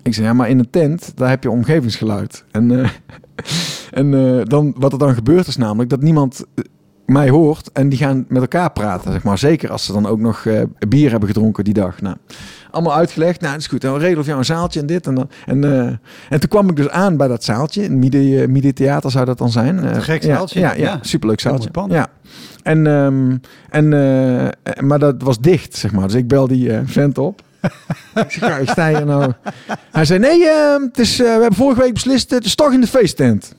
[0.03, 2.45] Ik zei, ja, maar in een tent, daar heb je omgevingsgeluid.
[2.51, 2.91] En,
[4.01, 4.11] en
[4.45, 6.45] dan, wat er dan gebeurt is namelijk dat niemand
[7.07, 9.39] mij hoort en die gaan met elkaar praten, zeg maar.
[9.39, 12.01] Zeker als ze dan ook nog eh, bier hebben gedronken die dag.
[12.01, 12.17] Nou,
[12.71, 13.41] allemaal uitgelegd.
[13.41, 13.81] Nou, dat is goed.
[13.81, 15.31] Dan we voor jou een zaaltje en dit en dan.
[15.47, 15.81] En, eh,
[16.29, 17.83] en toen kwam ik dus aan bij dat zaaltje.
[17.83, 19.79] In Midi, Midi Theater zou dat dan zijn.
[19.79, 20.61] Eh, Een gek ja, zaaltje.
[20.61, 20.99] Ja, ja, Ja.
[21.01, 21.71] superleuk zaaltje.
[21.89, 22.09] Ja.
[22.63, 23.37] En, ehm,
[23.71, 26.07] en, eh, maar dat was dicht, zeg maar.
[26.07, 27.43] Dus ik bel die eh, vent op.
[28.15, 29.33] ik zeg, ja, ik sta hier nou.
[29.93, 32.73] Hij zei, nee, ehm, het is, eh, we hebben vorige week beslist, het is toch
[32.73, 33.55] in de feesttent.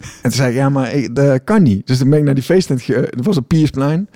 [0.00, 1.86] En toen zei ik, ja, maar ik, dat kan niet.
[1.86, 4.08] Dus dan ben ik naar die feesttent, ge- dat was op Piersplein.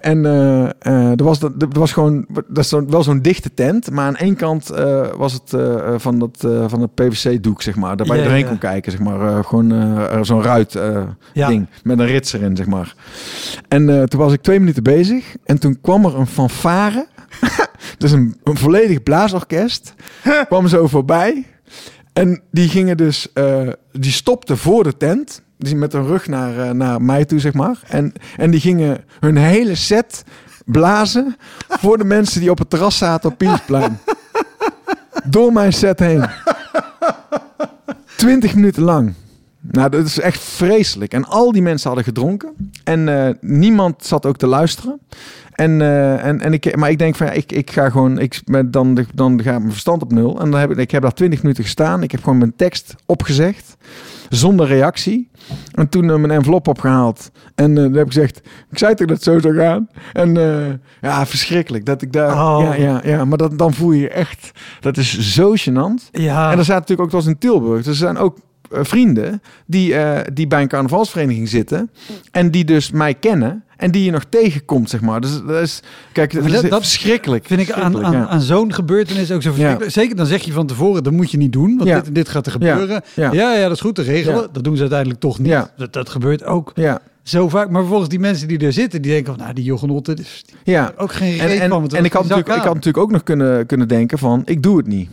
[0.00, 3.90] En eh, eh, er, was, dat- er was gewoon, dat is wel zo'n dichte tent,
[3.90, 7.76] maar aan één kant eh, was het eh, van, dat, eh, van het PVC-doek, zeg
[7.76, 7.96] maar.
[7.96, 9.20] Daar waar je doorheen kon kijken, zeg maar.
[9.20, 11.48] Eh, gewoon eh, zo'n ruit eh, Ja.
[11.48, 12.94] ding met een rits erin, zeg maar.
[13.68, 17.06] En eh, toen was ik twee minuten bezig en toen kwam er een fanfare.
[17.98, 19.94] dus een, een volledig blaasorkest
[20.48, 21.46] kwam zo voorbij.
[22.12, 25.42] En die gingen dus, eh, die stopten voor de tent.
[25.58, 27.80] Die met hun rug naar, eh, naar mij toe, zeg maar.
[27.86, 30.24] En, en die gingen hun hele set
[30.64, 31.36] blazen
[31.68, 33.98] voor de mensen die op het terras zaten op Piersplein.
[35.24, 36.26] Door mijn set heen.
[38.16, 39.14] Twintig minuten lang.
[39.70, 41.12] Nou, dat is echt vreselijk.
[41.12, 42.52] En al die mensen hadden gedronken.
[42.84, 45.00] En eh, niemand zat ook te luisteren.
[45.52, 48.40] En, eh, en, en ik, maar ik denk van ja, ik, ik ga gewoon, ik,
[48.66, 50.40] dan, dan gaat mijn verstand op nul.
[50.40, 52.02] En dan heb ik, ik heb daar twintig minuten gestaan.
[52.02, 53.76] Ik heb gewoon mijn tekst opgezegd.
[54.28, 55.30] Zonder reactie.
[55.72, 57.30] En toen eh, mijn envelop opgehaald.
[57.54, 59.88] En dan heb ik gezegd, ik zei toch dat het zo zou gaan.
[60.12, 60.34] En
[61.00, 61.84] ja, verschrikkelijk.
[61.84, 62.60] Dat ik daar, Oh.
[62.62, 63.24] ja, ja, ja.
[63.24, 64.50] Maar dat, dan voel je je echt,
[64.80, 66.10] dat is zo gênant.
[66.10, 66.50] Ja.
[66.52, 68.38] En er zaten natuurlijk ook, het was in Tilburg, dus er zijn ook
[68.70, 71.90] vrienden die, eh, die bij een carnavalsvereniging zitten.
[72.30, 73.62] En die dus mij kennen.
[73.76, 75.20] En die je nog tegenkomt, zeg maar.
[75.20, 77.46] Dus dat is, kijk, dat, is dat- dat verschrikkelijk.
[77.46, 78.34] Vind ik aan, aan, Verschrikkelijk, ja.
[78.34, 79.92] aan zo'n gebeurtenis ook zo verschrikkelijk.
[79.92, 81.76] Zeker dan zeg je van tevoren, dat moet je niet doen.
[81.76, 81.96] Want Ja.
[81.96, 83.02] dit, en dit gaat er gebeuren.
[83.14, 83.32] Ja.
[83.32, 84.40] Ja, ja, dat is goed te regelen.
[84.40, 84.46] Ja.
[84.52, 85.48] Dat doen ze uiteindelijk toch niet.
[85.48, 85.70] Ja.
[85.76, 87.70] Dat, dat gebeurt ook Ja, zo vaak.
[87.70, 90.26] Maar vervolgens die mensen die er zitten, die denken van, nou, die jongenotten, die
[90.64, 90.92] ja.
[90.96, 91.80] ook geen En, reet en, van.
[91.80, 94.62] want en ik, had natuurlijk, ik had natuurlijk ook nog kunnen, kunnen denken van, ik
[94.62, 95.10] doe het niet.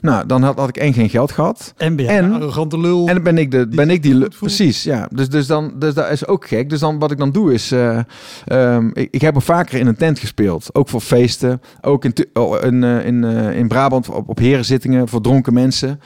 [0.00, 1.74] Nou, dan had, had ik één geen geld gehad.
[1.76, 3.08] En ben en- een arrogante lul.
[3.08, 4.14] En dan ben ik, de, ben ik die...
[4.14, 4.38] voelt.
[4.38, 5.08] Precies, ja.
[5.12, 6.70] Dus, dus, dan, dus dat is ook gek.
[6.70, 7.72] Dus dan wat ik dan doe is...
[7.72, 7.98] eh,
[8.46, 10.74] ehm, ik, ik heb al vaker in een tent gespeeld.
[10.74, 11.60] Ook voor feesten.
[11.80, 16.00] Ook in, oh, in, eh, in, eh, in Brabant op, op herenzittingen voor dronken mensen.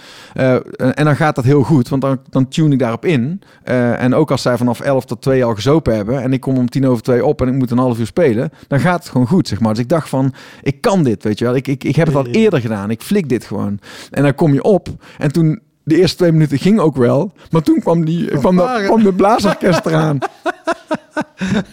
[0.94, 1.88] En dan gaat dat heel goed.
[1.88, 3.40] Want dan, dan tune ik daarop in.
[3.64, 6.22] En ook als zij vanaf 11 tot 2 al gezopen hebben...
[6.22, 8.50] en ik kom om tien over twee op en ik moet een half uur spelen...
[8.68, 9.74] dan gaat het gewoon goed, zeg maar.
[9.74, 11.54] Dus ik dacht van, ik kan dit, weet je wel.
[11.54, 12.90] Ik, ik, ik heb het al eerder gedaan.
[12.90, 13.78] Ik flik dit gewoon.
[14.10, 15.60] En dan kom je op en toen...
[15.86, 17.32] De eerste twee minuten ging ook wel.
[17.50, 18.84] Maar toen kwam, die, kwam, de, varen.
[18.86, 20.18] kwam de blaasorkest eraan.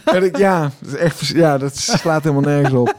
[0.05, 2.95] En ik, ja, dat, is echt, ja, dat slaat helemaal nergens op.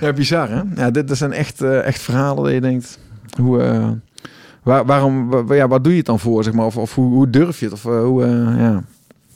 [0.00, 0.62] ja, bizar hè?
[0.74, 2.98] Ja, dit, dit zijn echt, eh, echt verhalen dat je denkt...
[3.40, 3.88] Hoe, eh,
[4.62, 6.66] waar, waarom, wa- ja, wat doe je het dan voor, zeg maar?
[6.66, 7.74] Of, of hoe, hoe durf je het?
[7.74, 8.26] Of eh, hoe,
[8.58, 8.82] ja...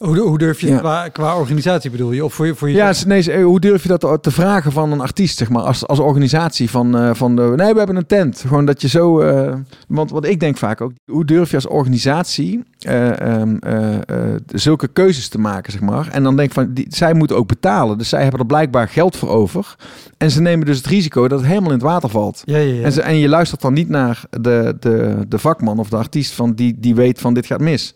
[0.05, 0.79] Hoe, hoe durf je Ja.
[0.79, 2.25] qua, qua organisatie bedoel je?
[2.25, 5.01] Of voor je, voor je Ja, nee, hoe durf je dat te- vragen van een
[5.01, 8.40] artiest, zeg maar, als, als organisatie van, eh, van de, nee, we hebben een tent.
[8.47, 9.55] Gewoon dat je zo, eh,
[9.88, 14.01] want wat ik denk vaak ook, hoe durf je als organisatie eh, ehm, eh, eh,
[14.47, 16.09] zulke keuzes te maken, zeg maar.
[16.12, 18.88] En dan denk ik van, die, zij moeten ook betalen, dus zij hebben er blijkbaar
[18.88, 19.77] geld voor over.
[20.19, 22.43] En ze nemen dus het risico dat het helemaal in het water valt.
[22.45, 22.83] Ja, ja, ja.
[22.83, 26.33] En, ze, en je luistert dan niet naar de, de, de vakman of de artiest
[26.33, 27.95] van die, die weet van dit gaat mis.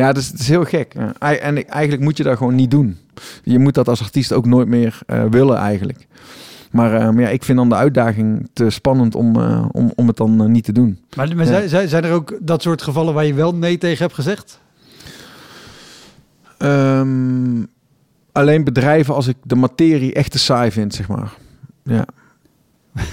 [0.00, 0.94] Ja, dus het is heel gek.
[0.94, 1.36] Ja.
[1.36, 2.96] En ik- eigenlijk moet je dat gewoon niet doen.
[3.42, 6.06] Je moet dat als artiest ook nooit meer eh, willen eigenlijk.
[6.70, 10.06] Maar, eh, maar ja, ik vind dan de uitdaging te spannend om, eh, om, om
[10.06, 10.98] het dan eh, niet te doen.
[11.16, 11.50] Maar, maar Ja.
[11.50, 14.60] zijn, zijn- zijn er ook dat soort gevallen waar je wel nee tegen hebt gezegd?
[16.58, 17.62] Ehm,
[18.32, 21.32] alleen bedrijven als ik de materie echt te saai vind, zeg maar.
[21.82, 22.04] Ja.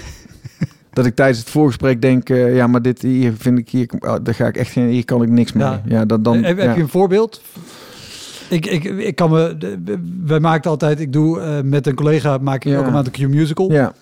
[0.98, 4.16] dat ik tijdens het voorgesprek denk, eh, ja, maar dit hier vind ik hier, oh,
[4.22, 5.66] daar ga ik echt geen, hier kan ik niks mee.
[5.66, 5.82] Ja.
[5.84, 6.42] Ja, dat dan.
[6.42, 6.66] heb, ja.
[6.66, 7.42] heb je een voorbeeld?
[8.50, 9.56] Ik, ik, ik kan me...
[10.24, 11.00] Wij maakten altijd...
[11.00, 12.78] Ik doe eh, met een collega maak ik Ja.
[12.78, 13.72] ook een een Q-musical.
[13.72, 13.92] Ja,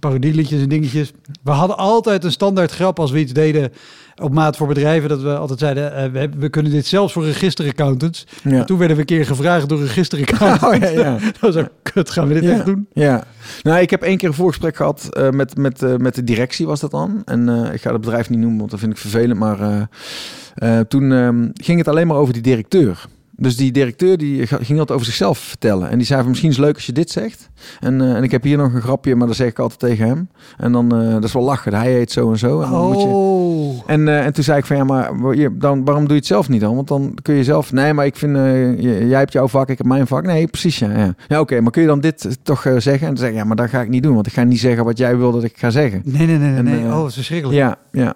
[0.00, 1.12] Parodieliedjes en dingetjes.
[1.42, 3.72] We hadden altijd een standaard grap als we iets deden
[4.22, 5.08] op maat voor bedrijven.
[5.08, 8.26] Dat we altijd zeiden, eh, we, hebben- we kunnen dit zelfs voor registeraccountants.
[8.42, 8.50] ja.
[8.50, 10.64] En toen werden we een keer gevraagd door registeraccountants.
[10.74, 11.12] Oh ja, ja.
[11.40, 12.86] dat was ook kut, gaan we dit echt doen?
[12.92, 13.24] Ja,
[13.62, 16.66] nou, ik heb één keer een voorgesprek gehad eh, met, met, eh, met de directie,
[16.66, 17.22] was dat dan.
[17.24, 19.38] En ik ga het bedrijf niet noemen, want dat vind ik vervelend.
[19.38, 19.88] Maar
[20.88, 23.06] toen ehm, ging het alleen maar over die directeur.
[23.38, 25.90] Dus die directeur die ging dat over zichzelf vertellen.
[25.90, 27.48] En die zei van misschien is het leuk als je dit zegt.
[27.80, 30.06] En, eh, en ik heb hier nog een grapje, maar dat zeg ik altijd tegen
[30.06, 30.28] hem.
[30.56, 32.60] En dan, eh, dat is wel lachen, hij heet zo en zo.
[32.60, 33.06] En dan moet je...
[33.08, 33.82] Oh.
[33.86, 36.26] En, eh, en toen zei ik van ja, maar je- dan, waarom doe je het
[36.26, 36.74] zelf niet dan?
[36.74, 37.72] Want dan kun je zelf.
[37.72, 38.36] Nee, maar ik vind,
[38.80, 40.24] jij hebt jouw vak, ik heb mijn vak.
[40.24, 40.90] Nee, precies ja.
[40.98, 43.00] Ja, ja oké, maar kun je dan dit toch zeggen?
[43.00, 44.60] En dan zeg ik ja, maar dat ga ik niet doen, want ik ga niet
[44.60, 46.02] zeggen wat jij wil dat ik ga zeggen.
[46.04, 46.56] Nee, nee, nee, nee.
[46.58, 46.84] En, nee.
[46.92, 47.58] oh, dat is verschrikkelijk.
[47.58, 48.14] Ja, ja.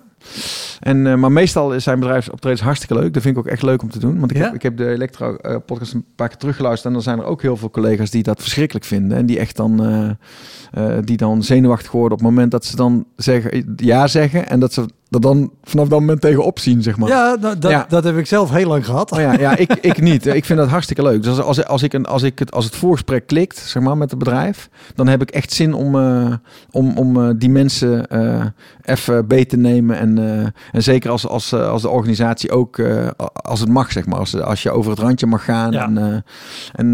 [0.80, 3.14] En, eh, maar meestal zijn bedrijfsoptredens hartstikke leuk.
[3.14, 4.18] Dat vind ik ook echt leuk om te doen.
[4.18, 4.44] Want ik, Ja?
[4.44, 6.86] heb, ik heb de Elektro-podcast een paar keer teruggeluisterd.
[6.86, 9.18] En dan zijn er ook heel veel collega's die dat verschrikkelijk vinden.
[9.18, 10.10] En die echt dan, eh,
[10.96, 14.48] eh, die dan zenuwachtig worden op het moment dat ze dan zeggen, ja zeggen.
[14.48, 17.08] En dat ze er dan vanaf dat moment tegenop zien, zeg maar.
[17.08, 17.86] Ja, nou, dat, Ja.
[17.88, 19.12] dat heb ik zelf heel lang gehad.
[19.12, 20.26] Oh ja, ja ik, ik niet.
[20.26, 21.22] Ik vind dat hartstikke leuk.
[21.22, 24.10] Dus als, als, ik een, als, ik het, als het voorgesprek klikt, zeg maar, met
[24.10, 26.32] het bedrijf, dan heb ik echt zin om, eh,
[26.70, 28.44] om, om eh, die mensen eh,
[28.82, 29.98] even beter te nemen.
[29.98, 30.18] En,
[30.72, 32.82] en zeker als, als, als de organisatie ook,
[33.32, 34.18] als het mag, zeg maar.
[34.18, 35.72] Als, als je over het randje mag gaan.
[35.72, 35.84] Ja.
[35.84, 36.24] En,
[36.72, 36.92] en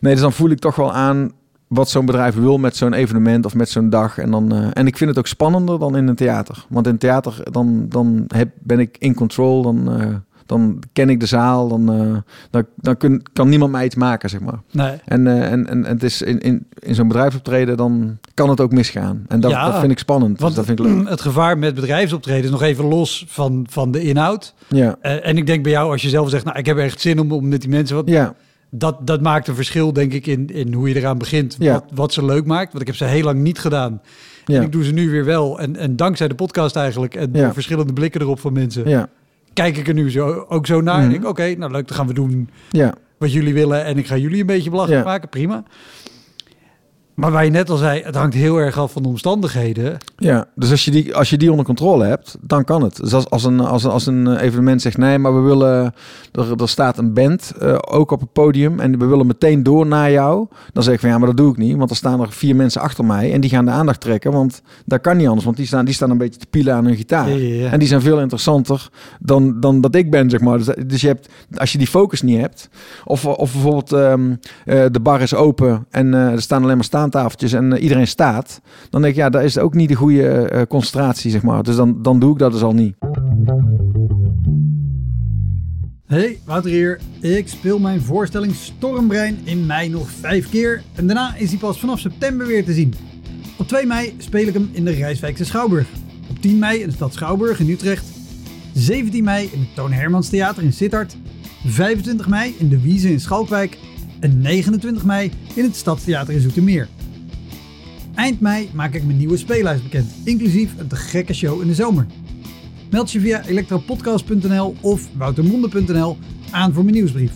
[0.00, 1.32] nee, dus dan voel ik toch wel aan
[1.70, 4.18] wat zo'n bedrijf wil met zo'n evenement of met zo'n dag.
[4.18, 6.64] En, dan, eh, en ik vind het ook spannender dan in een theater.
[6.68, 9.62] Want in een theater dan, dan heb, ben ik in control.
[9.62, 10.06] Dan, eh,
[10.46, 11.68] dan ken ik de zaal.
[11.68, 12.16] Dan, eh,
[12.50, 14.60] dan, dan kun, kan niemand mij iets maken, zeg maar.
[14.70, 14.96] Nee.
[15.04, 19.24] En, en, en, het is in, in, in zo'n bedrijfsoptreden, dan kan het ook misgaan.
[19.28, 20.40] En dat, Ja, dat vind ik spannend.
[20.40, 21.08] Want dus dat vind ik leuk.
[21.16, 24.54] het gevaar met bedrijfsoptreden is nog even los van, van de inhoud.
[24.68, 27.18] Ja, en ik denk bij jou, als je zelf zegt, nou, ik heb echt zin
[27.18, 28.08] om, om met die mensen wat...
[28.08, 28.34] ja,
[28.70, 31.56] Dat, dat maakt een verschil, denk ik, in, in hoe je eraan begint.
[31.58, 31.72] Ja.
[31.72, 32.68] Wat, wat ze leuk maakt.
[32.68, 34.00] Want ik heb ze heel lang niet gedaan.
[34.46, 35.60] En ik doe ze nu weer wel.
[35.60, 37.14] En, en dankzij de podcast eigenlijk.
[37.14, 37.42] En Ja.
[37.44, 38.88] door verschillende blikken erop van mensen.
[38.88, 39.08] ja,
[39.52, 40.94] Kijk ik er nu zo, ook zo naar.
[40.98, 41.10] En Mhm.
[41.10, 43.84] denk, oké, nou leuk, dan gaan we doen ja, wat jullie willen.
[43.84, 45.28] En ik ga jullie een beetje belachelijk maken.
[45.28, 45.62] Prima.
[47.20, 49.96] Maar waar je net al zei, het hangt heel erg af van de omstandigheden.
[50.16, 52.96] Ja, dus als je die, als je die onder controle hebt, dan kan het.
[52.96, 55.94] Dus als, als, een, als, als een evenement zegt nee, maar we willen,
[56.32, 59.86] er, er staat een band uh, ook op het podium en we willen meteen door
[59.86, 62.20] naar jou, dan zeg ik van ja, maar dat doe ik niet, want er staan
[62.20, 65.26] er vier mensen achter mij en die gaan de aandacht trekken, want dat kan niet
[65.26, 67.28] anders, want die staan, die staan een beetje te pielen aan hun gitaar.
[67.28, 67.70] Ja, ja, ja.
[67.70, 68.88] En die zijn veel interessanter
[69.20, 70.58] dan, dan dat ik ben, zeg maar.
[70.58, 72.68] Dus, dus je hebt, als je die focus niet hebt,
[73.04, 76.84] of, of bijvoorbeeld um, uh, de bar is open en uh, er staan alleen maar
[77.10, 80.50] staantafeltjes en uh, iedereen staat, dan denk ik ja, dat is ook niet de goede
[80.52, 81.62] uh, concentratie, zeg maar.
[81.62, 82.96] Dus dan, dan doe ik dat dus al niet.
[86.06, 87.00] Hey, Wouter hier.
[87.20, 91.80] Ik speel mijn voorstelling Stormbrein in mei nog vijf keer en daarna is hij pas
[91.80, 92.94] vanaf september weer te zien.
[93.58, 95.86] Op 2 mei speel ik hem in de Rijswijkse Schouwburg.
[96.30, 98.04] Op 10 mei in de stad Schouwburg in Utrecht.
[98.74, 101.16] 17 mei in het Toon Hermans Theater in Sittard.
[101.66, 103.78] 25 mei in de Wiese in Schalkwijk.
[104.20, 106.88] En 29 mei in het Stadstheater in Zoetermeer.
[108.20, 111.74] Eind mei maak ik mijn nieuwe speellijst bekend, inclusief een te gekke show in de
[111.74, 112.06] zomer.
[112.90, 116.18] Meld je via elektropodcast.nl of woutermonde.nl
[116.50, 117.32] aan voor mijn nieuwsbrief.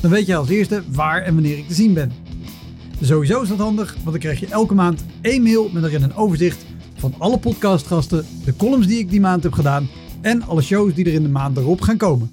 [0.00, 2.12] Dan weet je als eerste waar en wanneer ik te zien ben.
[3.00, 6.14] Sowieso is dat handig, want dan krijg je elke maand één mail met erin een
[6.14, 6.64] overzicht
[6.96, 9.88] van alle podcastgasten, de columns die ik die maand heb gedaan
[10.20, 12.30] en alle shows die er in de maand erop gaan komen.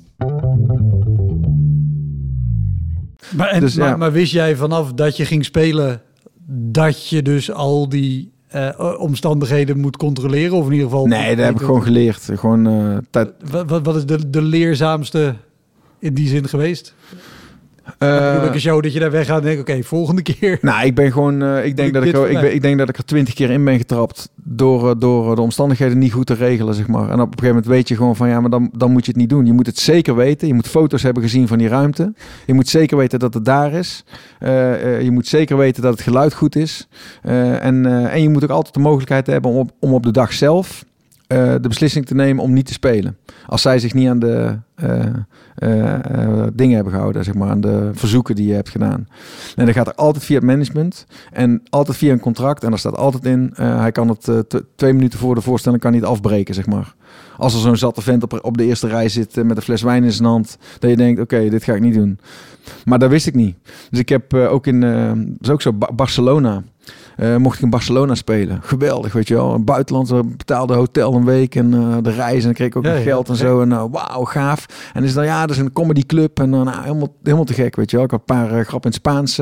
[3.36, 3.86] Maar, en, Dus, ja.
[3.86, 6.02] maar, maar wist jij vanaf dat je ging spelen
[6.52, 10.58] dat je dus al die eh, omstandigheden moet controleren?
[10.58, 11.06] Of in ieder geval...
[11.06, 12.30] Nee, dat heb ik gewoon geleerd.
[12.34, 13.32] Gewoon eh, tijd.
[13.52, 15.36] Wat, wat, wat is de, de leerzaamste
[16.00, 16.96] in die zin geweest?
[17.98, 20.58] Eh, Uh, een show dat je daar weggaat en denkt, oké, volgende keer.
[20.62, 21.42] Nou, ik ben gewoon.
[21.44, 23.50] eh, ik, denk dat ik, er- ik, ben, ik denk dat ik er twintig keer
[23.50, 24.30] in ben getrapt.
[24.44, 27.02] Door, eh, door de omstandigheden niet goed te regelen, zeg maar.
[27.10, 29.12] En op een gegeven moment weet je gewoon van ja, maar dan, dan moet je
[29.12, 29.46] het niet doen.
[29.46, 30.48] Je moet het zeker weten.
[30.48, 32.14] Je moet foto's hebben gezien van die ruimte.
[32.46, 34.04] Je moet zeker weten dat het daar is.
[34.40, 36.88] Eh, eh, je moet zeker weten dat het geluid goed is.
[37.22, 40.04] Eh, en, eh, en je moet ook altijd de mogelijkheid hebben om op, om op
[40.04, 40.86] de dag zelf.
[41.30, 43.18] Eh, de beslissing te nemen om niet te spelen.
[43.46, 45.06] Als zij zich niet aan de eh,
[45.56, 49.08] eh, dingen hebben gehouden, zeg maar, aan de verzoeken die je hebt gedaan.
[49.56, 52.64] En dan gaat er altijd via het management en altijd via een contract.
[52.64, 54.32] En daar staat altijd in, hij kan het
[54.76, 56.96] twee minuten voor de voorstelling kan hij het afbreken, zeg maar.
[57.38, 60.04] Als er zo'n zatte vent op, op de eerste rij zit met een fles wijn
[60.04, 62.20] in zijn hand, dat je denkt, oké, dit ga ik niet doen.
[62.86, 63.56] Maar dat wist ik niet.
[63.90, 66.64] Dus ik heb ook in, dat is ook zo, Ba- Barcelona.
[67.20, 68.60] Eh, mocht ik in Barcelona spelen.
[68.64, 69.54] Geweldig, weet je wel.
[69.54, 72.38] Een buitenland, we betaalden hotel een week en eh, de reis.
[72.38, 73.62] En dan kreeg ik ook Ja, nog ja, geld en zo.
[73.62, 74.66] En eh, wauw, gaaf.
[74.94, 76.40] En is dan, ja, dat is een comedyclub.
[76.40, 78.06] En dan nou, helemaal, helemaal te gek, weet je wel.
[78.06, 79.38] Ik had een paar grappen in het Spaans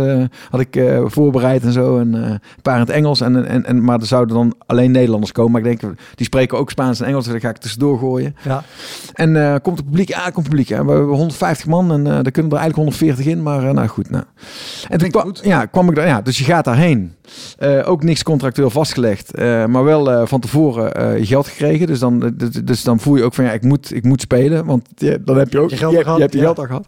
[0.49, 1.97] had ik, voorbereid en zo.
[1.99, 3.21] En een paar in het Engels.
[3.21, 5.51] En, en, en, maar er zouden dan alleen Nederlanders komen.
[5.51, 7.23] Maar ik denk, die spreken ook Spaans en Engels.
[7.23, 8.35] Dus daar ga ik tussendoor gooien.
[8.43, 8.63] Ja.
[9.13, 10.09] En komt het publiek?
[10.09, 10.67] Ja, komt het publiek.
[10.67, 10.85] Ja.
[10.85, 13.43] We hebben 150 man en er kunnen er eigenlijk 140 in.
[13.43, 14.23] Maar nou goed, nou.
[14.89, 16.07] En toen kwam, ja, kwam ik daar.
[16.07, 17.15] Ja, dus je gaat daarheen.
[17.57, 19.33] Eh, ook niks contractueel vastgelegd.
[19.33, 21.87] eh, maar wel eh, van tevoren geld gekregen.
[21.87, 24.65] Dus dan, dus, dan voel je ook van ja, ik moet, ik moet spelen.
[24.65, 24.87] Want
[25.25, 26.45] dan heb je ook Je geld je, gehad, je hebt je ja.
[26.45, 26.85] geld al gehad.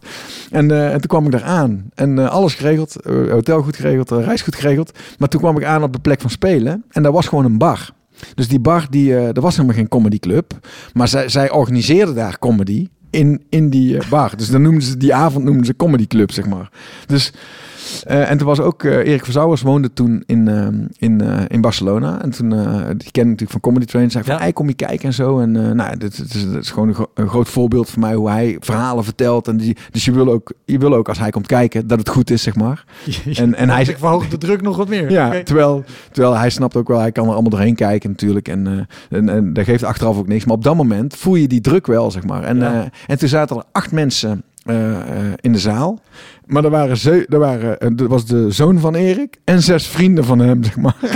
[0.51, 1.89] En, en toen kwam ik daar aan.
[1.95, 2.95] En alles geregeld.
[3.29, 4.11] hotel goed geregeld.
[4.11, 4.91] reis goed geregeld.
[5.17, 6.83] Maar toen kwam ik aan op de plek van spelen.
[6.89, 7.89] En daar was gewoon een bar.
[8.35, 10.53] Dus die bar, die, er was helemaal geen comedyclub.
[10.93, 14.37] Maar zij, zij organiseerden daar comedy in, in die bar.
[14.37, 16.69] Dus dan noemden ze die avond noemden ze comedy club, zeg maar.
[17.05, 17.33] Dus
[18.07, 21.61] eh, en toen was ook eh, Erik Verzouwers woonde toen in, ehm, in, eh, in
[21.61, 22.21] Barcelona.
[22.21, 22.49] En toen,
[22.97, 24.11] die kende natuurlijk van Comedy Train.
[24.11, 24.39] Zei van, Ja.
[24.39, 25.39] hey, kom je kijken en zo.
[25.39, 28.13] En nou, dit, dit is, dit is gewoon een, gro- een groot voorbeeld voor mij
[28.13, 29.47] hoe hij verhalen vertelt.
[29.47, 32.09] En die, dus je wil, ook, je wil ook als hij komt kijken dat het
[32.09, 32.85] goed is, zeg maar.
[33.33, 35.11] En, en hij ik verhoog de druk nog wat meer.
[35.11, 38.47] ja, terwijl, terwijl hij snapt ook wel, hij kan er allemaal doorheen kijken natuurlijk.
[38.47, 40.45] En, en, en dat geeft achteraf ook niks.
[40.45, 42.43] Maar op dat moment voel je die druk wel, zeg maar.
[42.43, 42.89] En, Ja.
[43.07, 44.43] en toen zaten er acht mensen
[45.41, 45.99] in de zaal.
[46.49, 50.25] Maar er waren, ze, er waren er was de zoon van Erik en zes vrienden
[50.25, 50.95] van hem, zeg maar.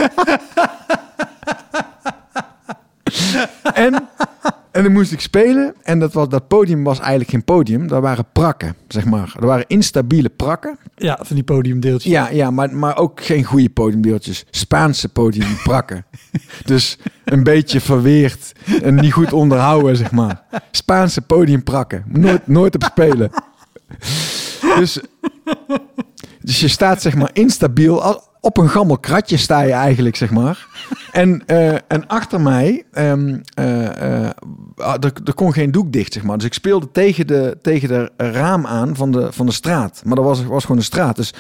[3.86, 3.93] en,
[4.72, 5.74] en dan moest ik spelen.
[5.84, 7.88] En dat, was, dat podium was eigenlijk geen podium.
[7.88, 9.36] Dat waren prakken, zeg maar.
[9.39, 10.78] Er waren instabiele prakken.
[10.96, 12.12] Ja, van die podiumdeeltjes.
[12.12, 14.46] Ja, ja maar, maar ook geen goede podiumdeeltjes.
[14.50, 16.06] Spaanse podiumprakken.
[16.65, 20.43] dus een beetje verweerd en niet goed onderhouden, zeg maar.
[20.72, 22.04] Spaanse podiumprakken.
[22.08, 23.32] Nooit, nooit op spelen.
[24.78, 24.99] Dus,
[26.41, 28.21] dus je staat zeg maar instabiel.
[28.41, 30.67] Op een gammel kratje sta je eigenlijk, zeg maar.
[31.12, 32.84] En, eh, en achter mij,
[34.76, 36.38] er, er kon geen doek dicht, zeg maar.
[36.38, 40.02] Dus ik speelde tegen de, tegen de raam aan van de, van de straat.
[40.06, 41.15] Maar dat was, was gewoon een straat.
[41.15, 41.34] Dus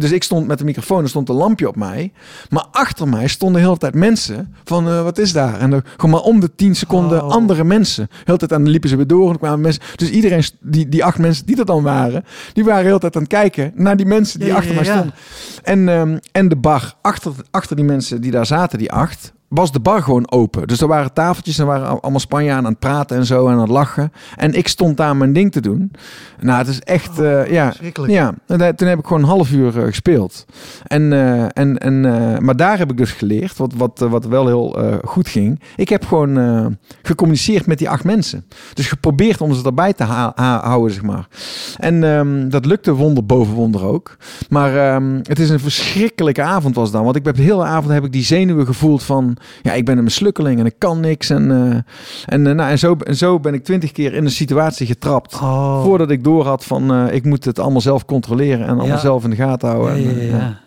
[0.00, 2.12] dus ik stond met de microfoon, er stond een lampje op mij.
[2.48, 5.58] Maar achter mij stonden de hele tijd mensen van, eh, wat is daar?
[5.60, 7.30] En er, gewoon maar om de tien seconden Oh.
[7.30, 8.06] andere mensen.
[8.10, 9.82] De hele tijd, dan liepen ze weer door en er kwamen mensen.
[9.96, 13.16] Dus iedereen, die, die acht mensen die er dan waren, die waren de hele tijd
[13.16, 14.92] aan het kijken naar die mensen die Ja, achter ja, mij ja.
[14.92, 15.14] stonden.
[15.62, 19.72] En, ehm, en de bar, achter, achter die mensen die daar zaten, die acht, was
[19.72, 20.68] de bar gewoon open.
[20.68, 23.52] Dus er waren tafeltjes en waren al- allemaal Spanjaarden aan het praten en zo en
[23.52, 24.12] aan het lachen.
[24.36, 25.92] En ik stond daar mijn ding te doen.
[26.40, 27.74] Nou, het is echt, eh, ja,
[28.06, 30.44] ja, toen heb ik gewoon een half uur eh, gespeeld.
[30.86, 32.00] En, eh, en, en,
[32.44, 35.60] maar daar heb ik dus geleerd, wat, wat, wat wel heel goed ging.
[35.76, 38.44] Ik heb gewoon gecommuniceerd met die acht mensen.
[38.74, 41.28] Dus geprobeerd om ze erbij te houden, zeg maar.
[41.76, 44.16] En ehm, dat lukte wonder boven wonder ook.
[44.48, 47.04] Maar ehm, het is een verschrikkelijke avond was dan.
[47.04, 49.36] Want ik heb de hele avond heb ik die zenuwen gevoeld van...
[49.62, 51.30] Ja, ik ben een mislukkeling en ik kan niks.
[51.30, 54.30] En, eh, en, eh, nou, en, zo, en zo ben ik twintig keer in een
[54.30, 55.34] situatie getrapt.
[55.34, 55.82] Oh.
[55.82, 58.98] Voordat ik door had van eh, ik moet het allemaal zelf controleren en allemaal Ja.
[58.98, 60.00] zelf in de gaten houden.
[60.02, 60.58] ja, En, ja.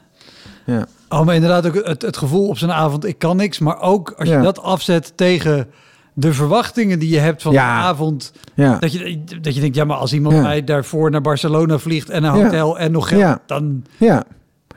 [0.66, 0.86] Ja.
[1.10, 3.60] Oh, maar inderdaad ook het, het gevoel op zo'n avond, ik kan niks.
[3.60, 5.68] Maar ook als je dat afzet tegen
[6.14, 7.80] de verwachtingen die je hebt van Ja.
[7.82, 8.34] de avond.
[8.54, 8.78] ja.
[8.80, 10.42] Dat je, dat je denkt, ja, maar als iemand Ja.
[10.42, 13.40] mij daarvoor naar Barcelona vliegt en een hotel en nog geld, Ja.
[13.46, 14.24] dan, ja.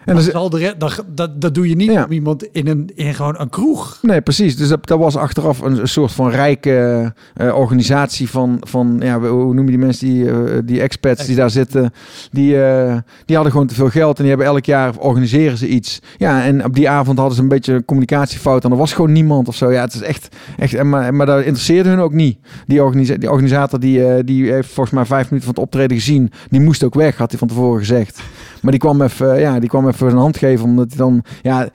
[0.07, 2.04] En zal de re- dan, dat, dat doe je niet Ja.
[2.04, 3.98] om iemand in, een, in gewoon een kroeg.
[4.02, 4.57] Nee, precies.
[4.57, 9.54] Dus dat, dat was achteraf een, soort van rijke eh, organisatie van, van ja, hoe
[9.54, 11.92] noem je die mensen, die, eh, die expats die daar zitten.
[12.30, 15.68] Die, eh, die hadden gewoon te veel geld en die hebben elk jaar organiseren ze
[15.68, 16.00] iets.
[16.16, 19.12] Ja, en op die avond hadden ze een beetje een communicatiefout en er was gewoon
[19.12, 19.72] niemand of zo.
[19.72, 22.38] Ja, het is echt, echt en maar, maar dat interesseerde hun ook niet.
[22.66, 25.96] Die, organisa die organisator die, eh, die heeft volgens mij vijf minuten van het optreden
[25.96, 26.30] gezien.
[26.50, 28.20] Die moest ook weg, had hij van tevoren gezegd.
[28.66, 31.22] Maar die kwam even, eh, ja, die kwam even een hand geven omdat hij dan,
[31.42, 31.68] ja,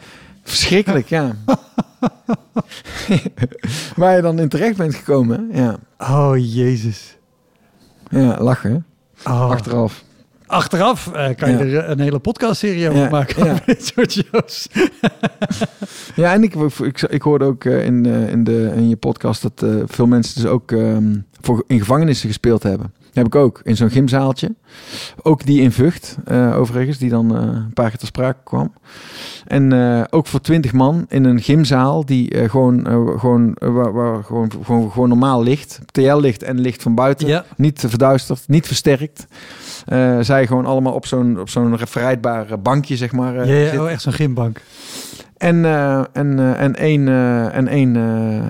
[0.44, 1.32] verschrikkelijk, ja.
[3.96, 5.50] Waar je dan in terecht bent gekomen.
[5.54, 7.18] Ja, Oh, jezus.
[8.10, 8.86] ja lachen.
[9.26, 9.50] Oh.
[9.50, 10.04] Achteraf.
[10.46, 13.46] Achteraf eh, kan je er een hele podcastserie over Ja, maken.
[13.46, 13.60] ja.
[13.66, 14.68] dit soort shows.
[16.16, 19.42] Ja, en ik, ik, ik hoorde ook eh, in, eh, in, de, in je podcast
[19.42, 22.94] dat eh, veel mensen dus ook ehm, voor, in gevangenissen gespeeld hebben.
[23.14, 24.56] Heb ik ook in zo'n gymzaaltje.
[25.22, 28.74] Ook die in Vught, eh, overigens, die dan eh, een paar keer ter sprake kwam.
[29.48, 32.86] En eh, ook voor twintig man in een gymzaal die gewoon,
[33.20, 37.28] gewoon, waar, waar gewoon, gewoon, gewoon normaal licht, TL-licht en licht van buiten.
[37.28, 37.46] Ja.
[37.58, 39.28] Niet verduisterd, niet versterkt.
[40.22, 41.78] Zij gewoon allemaal op zo'n, op zo'n
[42.62, 43.48] bankje, zeg maar.
[43.48, 44.62] Ja, ja, oh, echt zo'n gymbank.
[45.42, 47.94] En, eh, en, eh, en één, eh, en één,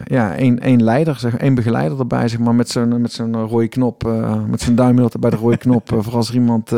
[0.06, 3.68] ja, één, één leider, zeg, één begeleider erbij, zeg maar, met zo'n, met zo'n rode
[3.68, 4.04] knop,
[4.48, 6.70] met zijn duim bij de rode knop, voor als er iemand...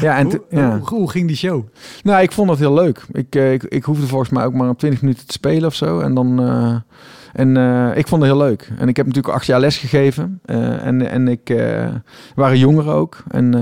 [0.00, 0.78] ja, en hoe, ja.
[0.78, 1.64] hoe, hoe ging die show?
[2.02, 3.02] Nou, ik vond het heel leuk.
[3.12, 6.00] Ik, ik, ik hoefde volgens mij ook maar 20 minuten te spelen of zo.
[6.00, 6.40] En dan...
[7.32, 7.56] en
[7.96, 8.70] ik vond het heel leuk.
[8.78, 10.40] En ik heb natuurlijk acht jaar les gegeven.
[10.44, 11.54] Eh, en, en ik
[12.34, 13.22] waren jongeren ook.
[13.30, 13.54] En,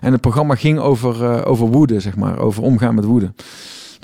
[0.00, 2.38] en het programma ging over, over woede, zeg maar.
[2.38, 3.32] Over omgaan met woede.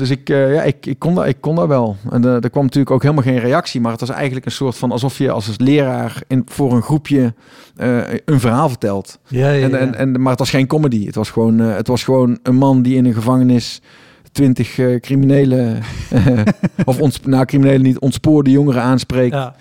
[0.01, 1.96] Dus ik, eh, ja, ik, ik, kon dat, ik kon dat wel.
[2.11, 3.80] En eh, er kwam natuurlijk ook helemaal geen reactie.
[3.80, 7.34] Maar het was eigenlijk een soort van alsof je als leraar in, voor een groepje
[7.76, 9.18] eh, een verhaal vertelt.
[9.26, 11.07] Ja, ja, En, en, en, maar het was geen comedy.
[11.07, 13.80] Het was gewoon, het was gewoon een man die in een gevangenis
[14.32, 15.82] twintig criminelen,
[16.84, 19.34] of ons, nou criminelen niet, ontspoorde jongeren aanspreekt.
[19.34, 19.55] ja.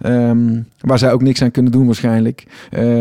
[0.00, 2.46] Ehm, waar zij ook niks aan kunnen doen waarschijnlijk.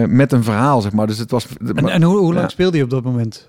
[0.07, 1.07] Met een verhaal, zeg maar.
[1.07, 1.47] Dus het was...
[1.75, 2.49] En, en hoe, hoe lang Ja.
[2.49, 3.47] speelde je op dat moment?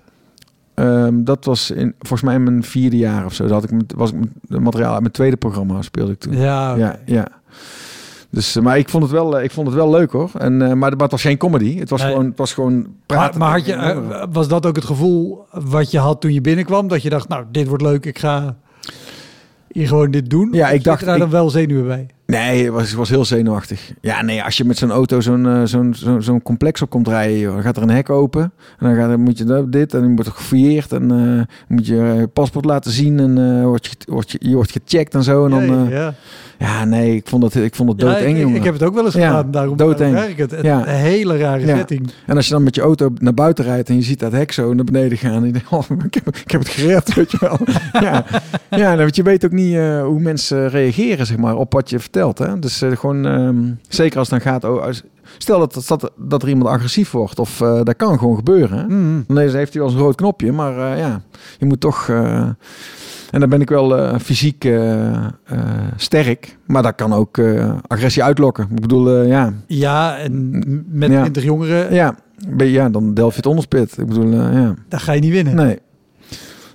[0.79, 3.43] Ehm, dat was in, volgens mij in mijn vierde jaar of zo.
[3.43, 4.17] Dat had ik, met- was ik
[4.47, 6.33] met materiaal uit mijn tweede programma speelde ik toen.
[6.37, 6.75] Ja.
[6.75, 7.27] Ja, ja.
[8.31, 10.29] Dus, eh, maar ik vond het wel, eh, ik vond het wel leuk hoor.
[10.37, 11.79] En, eh, maar, maar het was geen comedy.
[11.79, 12.11] Het was Nee.
[12.11, 13.39] gewoon, het was gewoon praten.
[13.39, 16.87] maar had je, was dat ook het gevoel wat je had toen je binnenkwam?
[16.87, 18.55] Dat je dacht, nou, dit wordt leuk, ik ga
[19.71, 20.49] hier gewoon dit doen?
[20.51, 22.07] Ja, Of ik dacht, daar ik- dan wel zenuwen bij?
[22.29, 23.93] Nee, het was, was heel zenuwachtig.
[24.01, 27.39] Ja, nee, als je met zo'n auto zo'n eh, zo'n zo'n complex op komt rijden,
[27.39, 28.41] joh, dan gaat er een hek open.
[28.41, 30.91] En dan, gaat, dan moet je dat- dit en dan wordt er gefouilleerd.
[30.91, 34.55] En eh, moet je je paspoort laten zien en eh word je, word je, je
[34.55, 35.45] wordt gecheckt en zo.
[35.45, 36.13] En dan, ja, eh, ja.
[36.59, 38.55] Ja, nee, ik vond, dat, ik vond het Ja, doodeng, ik, jongen.
[38.57, 39.97] ik heb het ook wel eens Ja, gedaan, daarom, doodeng.
[39.97, 40.51] daarom vraag ik het.
[40.51, 40.87] Het- Ja.
[40.87, 42.09] Een hele rare setting.
[42.25, 44.51] En als je dan met je auto naar buiten rijdt en je ziet dat hek
[44.51, 45.33] zo naar beneden gaan.
[45.35, 47.57] En je denkt, oh, ik, heb, ik heb het gered, weet je wel.
[48.01, 48.25] ja,
[48.69, 51.99] ja want je weet ook niet eh, hoe mensen reageren, zeg maar, op wat je
[51.99, 52.37] vertelt.
[52.37, 52.59] Hè?
[52.59, 53.57] Dus eh, gewoon, ehm,
[53.87, 54.63] zeker als het dan gaat...
[54.63, 55.03] Oh, als-
[55.37, 58.77] stel dat, dat, dat er iemand agressief wordt, of eh, dat kan gewoon gebeuren.
[58.77, 58.87] Hè?
[58.87, 59.23] Mm.
[59.27, 61.21] Dan heeft hij wel eens een rood knopje, maar eh, ja,
[61.59, 62.09] je moet toch...
[62.09, 62.47] eh,
[63.31, 64.69] en dan ben ik wel fysiek
[65.95, 67.39] sterk, maar dat kan ook
[67.87, 68.67] agressie uitlokken.
[68.75, 71.19] Ik bedoel, ja, Ja, en met Ja.
[71.21, 72.15] 20 jongeren, ja,
[72.47, 73.97] ben, ja, dan delf je het onderspit.
[73.97, 74.73] Ik bedoel, ja.
[74.87, 75.55] daar ga je niet winnen.
[75.55, 75.79] Nee.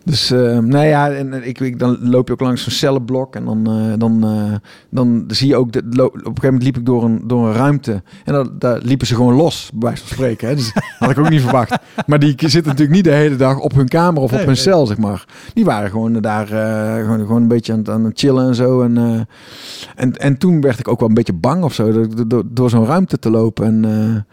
[0.04, 3.44] Dus uh, nou ja, en ik, ik, dan loop je ook langs zo'n cellenblok en
[3.44, 4.54] dan, uh, dan, uh,
[4.90, 7.52] dan zie je ook, de, op een gegeven moment liep ik door een, door een
[7.52, 10.48] ruimte en dan, daar liepen ze gewoon los, bij wijze van spreken.
[10.48, 10.54] Hè.
[10.54, 11.76] Dus had ik ook niet verwacht.
[12.06, 14.86] Maar die zitten natuurlijk niet de hele dag op hun kamer of op hun cel,
[14.86, 15.24] zeg maar.
[15.54, 18.82] Die waren gewoon daar gewoon, gewoon een beetje aan, aan het chillen en zo.
[18.82, 19.26] En,
[19.94, 22.70] en, en toen werd ik ook wel een beetje bang of zo, door, door, door
[22.70, 24.26] zo'n ruimte te lopen en...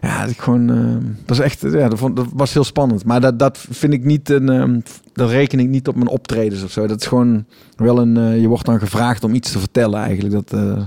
[0.00, 0.70] Ja, dat ik gewoon.
[0.70, 0.96] Uh,
[1.26, 1.60] dat is echt.
[1.60, 3.04] Ja, dat, vond, dat, was heel spannend.
[3.04, 4.48] Maar dat, dat vind ik niet een.
[4.48, 4.82] Um,
[5.12, 6.86] dat reken ik niet op mijn optredens of zo.
[6.86, 7.44] Dat is gewoon
[7.76, 8.18] wel een.
[8.18, 10.34] Uh, je wordt dan gevraagd om iets te vertellen eigenlijk.
[10.34, 10.52] Dat.
[10.54, 10.82] Uh,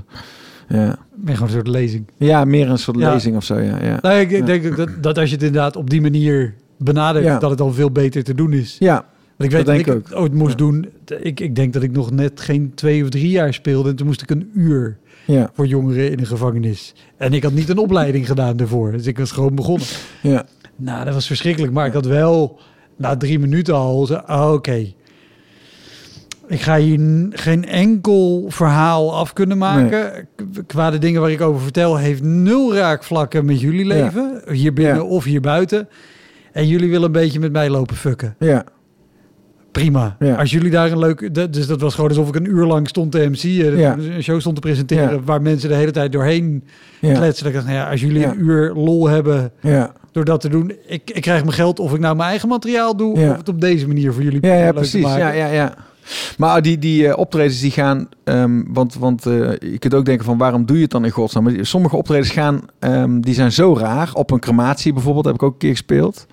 [0.68, 0.98] ja.
[1.16, 2.06] Meer gewoon een soort lezing.
[2.18, 3.14] Ja, meer een soort ja.
[3.14, 3.60] lezing of zo.
[3.60, 3.98] Ja, ja.
[4.02, 7.40] Nou, ik, denk dat, dat als je het inderdaad op die manier benadert, ja.
[7.40, 8.76] dat het dan veel beter te doen is.
[8.80, 9.06] Ja.
[9.38, 10.22] Want ik weet dat, ik ook.
[10.22, 10.90] ooit moest doen.
[11.22, 13.90] Ik, ik denk dat ik nog net geen twee of drie jaar speelde.
[13.90, 14.98] En toen moest ik een uur
[15.32, 15.50] ja.
[15.54, 16.94] voor jongeren in een gevangenis.
[17.18, 18.92] En ik had niet een opleiding gedaan daarvoor.
[18.92, 19.88] Dus ik was gewoon begonnen.
[20.22, 20.46] Ja.
[20.76, 21.74] Nou, dat was verschrikkelijk.
[21.74, 22.60] Maar ik had wel
[22.96, 24.08] na drie minuten al...
[24.28, 24.94] Oh, Oké,
[26.48, 30.28] ik ga hier geen enkel verhaal af kunnen maken.
[30.38, 30.64] Nee.
[30.66, 31.98] Qua de dingen waar ik over vertel...
[31.98, 34.42] heeft nul raakvlakken met jullie leven.
[34.52, 35.90] Hier binnen of hier buiten.
[36.52, 38.36] En jullie willen een beetje met mij lopen fucken.
[38.40, 38.66] Ja
[39.72, 40.16] prima.
[40.20, 40.36] Ja.
[40.36, 41.50] Als jullie daar een leuke...
[41.50, 43.42] Dus dat was gewoon alsof ik een uur lang stond te MC,
[43.78, 43.98] ja.
[43.98, 45.14] een show stond te presenteren...
[45.14, 45.20] Ja.
[45.24, 46.64] waar mensen de hele tijd doorheen
[47.00, 47.48] kletsen.
[47.48, 49.52] ik dacht, nou ja, als jullie een uur lol hebben
[50.12, 50.74] door dat te doen...
[50.88, 53.12] Ik, ik krijg mijn geld of ik nou mijn eigen materiaal doe...
[53.14, 55.16] of het op deze manier voor jullie ja, ja, precies.
[55.16, 55.74] Ja, ja, ja.
[56.38, 60.26] Maar die, die uh, optredens die gaan, um, want, want uh, je kunt ook denken
[60.26, 61.44] van waarom doe je het dan in godsnaam?
[61.44, 64.10] Maar sommige optredens gaan, um, die zijn zo raar.
[64.14, 66.28] Op een crematie bijvoorbeeld heb ik ook een keer gespeeld.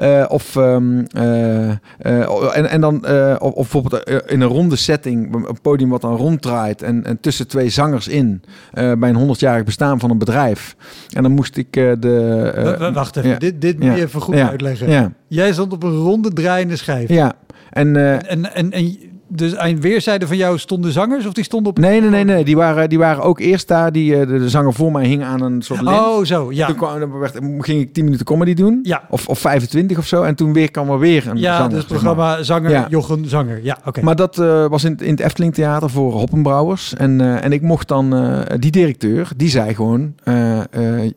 [0.00, 3.06] Uh, of um, en, en dan
[3.38, 7.48] of, of bijvoorbeeld in een ronde setting, een podium wat dan ronddraait en, en tussen
[7.48, 8.42] twee zangers in
[8.72, 10.76] bij een 100-jarig bestaan van een bedrijf.
[11.12, 12.90] En dan moest ik de.
[12.94, 15.16] Wacht even, ja, dit, dit moet je even goed ja, uitleggen.
[15.28, 17.08] Jij stond op een ronde draaiende schijf.
[17.08, 17.32] Ja.
[17.70, 21.70] En, en, en, en, en dus aan weerszijden van jou stonden zangers of die stonden
[21.70, 21.78] op...
[21.78, 22.44] Nee, nee, nee, nee.
[22.44, 23.92] Die waren, die waren ook eerst daar.
[23.92, 25.96] Die, de, de zanger voor mij hing aan een soort lint.
[25.96, 26.66] Oh, zo, ja.
[26.66, 28.80] Toen kwam, dan werd, ging ik 10 minuten comedy doen.
[28.82, 29.02] Ja.
[29.10, 30.22] Of, of 25 of zo.
[30.22, 31.70] En toen weer kwam er weer een ja, zanger.
[31.70, 32.86] dus het programma Zanger, ja.
[32.90, 33.60] Jochen Zanger.
[33.62, 34.02] Ja, oké.
[34.02, 36.94] Maar dat uh, was in, in het Efteling Theater voor Hoppenbrouwers.
[36.94, 38.14] En, uh, en ik mocht dan...
[38.14, 40.14] Uh, die directeur, die zei gewoon...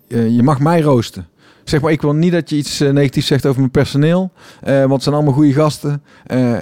[0.07, 1.27] je mag mij roosten.
[1.65, 4.31] Zeg maar, ik wil niet dat je iets uh, negatiefs zegt over mijn personeel.
[4.67, 6.03] Uh, want het zijn allemaal goede gasten.
[6.33, 6.57] Uh,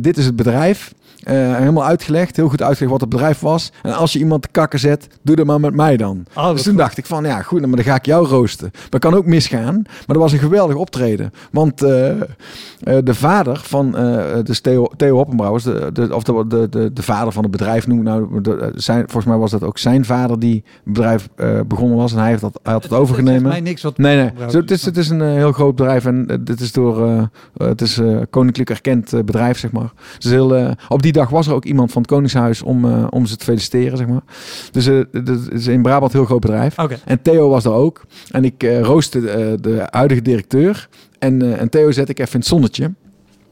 [0.00, 0.94] dit is het bedrijf.
[1.30, 3.72] Uh, helemaal uitgelegd, heel goed uitgelegd wat het bedrijf was.
[3.82, 6.26] En als je iemand te kakken zet, doe dat maar met mij dan.
[6.34, 6.80] Oh, dus toen goed.
[6.80, 8.70] dacht ik van, ja goed, maar dan ga ik jou roosten.
[8.90, 9.74] Maar kan ook misgaan.
[9.84, 11.32] Maar dat was een geweldig optreden.
[11.50, 12.16] Want uh, uh,
[13.04, 13.90] de vader van,
[14.44, 17.86] dus Theo, Theo Hoppenbrouwers, de, de, of de, de, de, de, vader van het bedrijf
[17.86, 21.28] noem ik nou, de, zijn, volgens mij was dat ook zijn vader die het bedrijf
[21.66, 22.12] begonnen was.
[22.12, 23.42] En hij, heeft dat, hij had het, het overgenomen.
[23.42, 24.50] mij niks wat nee, nee.
[24.50, 28.00] Zo, het, is, het is een heel groot bedrijf en dit is door, het is
[28.30, 29.92] koninklijk erkend bedrijf, zeg maar.
[30.14, 33.06] Het is heel, op die dag was er ook iemand van het Koningshuis om, uh,
[33.10, 34.22] om ze te feliciteren, zeg maar.
[34.70, 36.78] Dus het is in Brabant een heel groot bedrijf.
[36.78, 36.98] Okay.
[37.04, 38.04] En Theo was er ook.
[38.30, 39.20] En ik uh, rooste
[39.60, 40.88] de huidige directeur.
[41.18, 42.92] En, en Theo zet ik even in het zonnetje.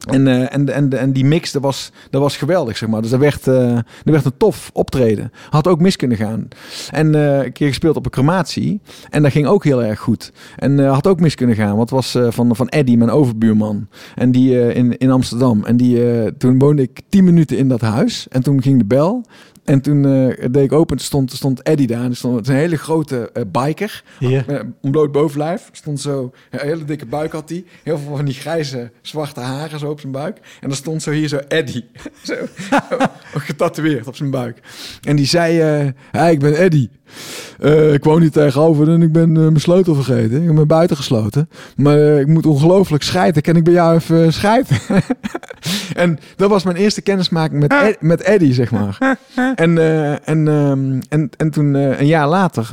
[0.07, 3.01] En, uh, en, en, en die mix, dat was, dat was geweldig, zeg maar.
[3.01, 5.31] Dus dat werd, dat werd een tof optreden.
[5.49, 6.47] Had ook mis kunnen gaan.
[6.91, 8.81] En uh, een keer gespeeld op een crematie.
[9.09, 10.31] En dat ging ook heel erg goed.
[10.55, 11.75] En had ook mis kunnen gaan.
[11.75, 13.87] Want het was van, van Eddy, mijn overbuurman.
[14.15, 15.63] En die in, in Amsterdam.
[15.63, 18.27] En die, toen woonde ik tien minuten in dat huis.
[18.29, 19.25] En toen ging de bel.
[19.67, 22.03] En toen uh, deed ik open, stond, stond Eddie daar.
[22.03, 24.03] En stond, het is een hele grote uh, biker.
[24.19, 24.59] Yeah.
[24.81, 25.69] Bloot bovenlijf.
[25.71, 27.65] Stond zo, een hele dikke buik had hij.
[27.83, 30.37] Heel veel van die grijze, zwarte haren zo op zijn buik.
[30.37, 31.85] En dan stond zo hier zo Eddie.
[32.23, 32.35] zo,
[33.33, 34.59] getatoeëerd op zijn buik.
[35.01, 36.89] En die zei, uh, hey, ik ben Eddie.
[37.59, 40.43] Uh, ik woon hier tegenover en ik ben uh, mijn sleutel vergeten.
[40.43, 41.49] Ik me buiten gesloten.
[41.75, 43.41] Maar uh, ik moet ongelooflijk scheiden.
[43.41, 44.77] Kan ik bij jou even scheiden?
[45.95, 48.97] en dat was mijn eerste kennismaking met, Ed, met Eddie, zeg maar.
[49.55, 49.77] en,
[50.25, 52.69] en, um, en, en toen een jaar later,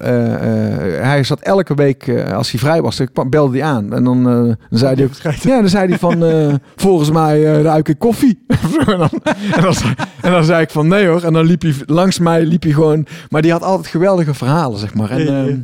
[1.02, 3.92] hij zat elke week, als hij vrij was, ik belde hij aan.
[3.92, 6.22] En dan, dan zei hij ook, ja, dan zei hij van,
[6.76, 8.44] volgens mij ruik ik koffie.
[8.86, 9.10] en, dan,
[9.54, 9.74] en, dan,
[10.20, 11.22] en dan zei ik van, nee hoor.
[11.22, 13.86] En dan liep hij langs mij, liep hij gewoon, maar die had altijd
[14.24, 15.10] geweldige verhalen, zeg maar.
[15.10, 15.48] En, Ja, ja, ja.
[15.48, 15.58] uh,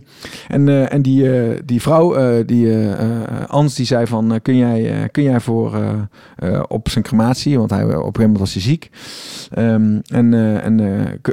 [0.48, 2.76] en, uh, en die, uh, die vrouw, die
[3.46, 5.78] Ans, die zei van, kun, jij, kun jij voor
[6.68, 8.90] op zijn crematie, want hij op een gegeven moment was hij ziek.
[9.58, 10.76] Um, en en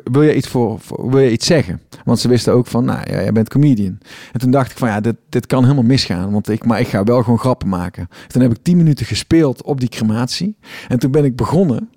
[0.04, 1.82] wil je iets voor, voor, wil je iets zeggen?
[2.04, 3.98] Want ze wisten ook van, nou ja, jij bent comedian.
[4.32, 6.88] En toen dacht ik van, ja, dit, dit kan helemaal misgaan, want ik, maar ik
[6.88, 8.08] ga wel gewoon grappen maken.
[8.28, 10.58] Toen heb ik tien minuten gespeeld op die crematie.
[10.88, 11.90] En toen ben ik begonnen.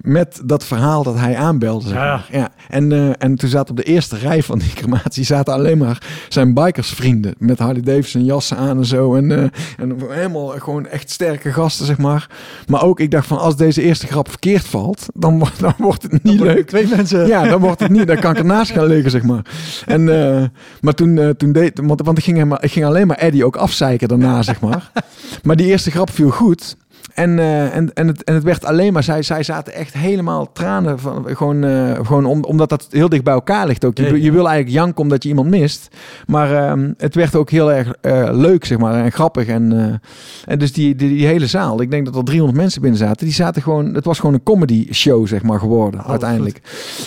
[0.00, 1.88] Met dat verhaal dat hij aanbelde.
[1.88, 2.28] Zeg maar.
[2.32, 2.48] ja.
[2.68, 6.02] En, eh, en toen zaten op de eerste rij van die crematie zaten alleen maar
[6.28, 9.14] zijn bikersvrienden met Harley Davidson jassen aan en zo.
[9.14, 9.38] En, eh,
[9.76, 12.26] en helemaal gewoon echt sterke gasten, zeg maar.
[12.66, 16.02] Maar ook, ik dacht van, als deze eerste grap verkeerd valt, dan, wordt- dan wordt
[16.02, 16.66] het niet leuk.
[16.68, 17.26] Twee mensen.
[17.26, 18.06] Ja, dan wordt het niet.
[18.06, 19.42] Dan kan ik ernaast gaan liggen, zeg maar.
[19.86, 20.44] En, eh,
[20.80, 21.80] maar toen, toen deed...
[21.82, 24.90] Want, want ik, ging helemaal, ik ging alleen maar Eddie ook afzeiken daarna, zeg maar.
[25.42, 26.76] Maar die eerste grap viel goed.
[27.12, 29.02] En, eh, en, en, het, en het werd alleen maar...
[29.02, 31.26] Zij, zij zaten echt helemaal tranen van...
[31.26, 33.96] Gewoon, eh, gewoon om, omdat dat heel dicht bij elkaar ligt ook.
[33.96, 35.88] Je, je wil eigenlijk janken omdat je iemand mist.
[36.26, 39.04] Maar ehm, het werd ook heel erg eh, leuk, zeg maar.
[39.04, 39.46] En grappig.
[39.46, 40.00] En,
[40.44, 41.80] en dus die, die, die hele zaal...
[41.80, 43.26] Ik denk dat er 300 mensen binnen zaten.
[43.26, 43.94] Die zaten gewoon...
[43.94, 46.00] Het was gewoon een comedy show, zeg maar, geworden.
[46.00, 46.60] Oh, uiteindelijk.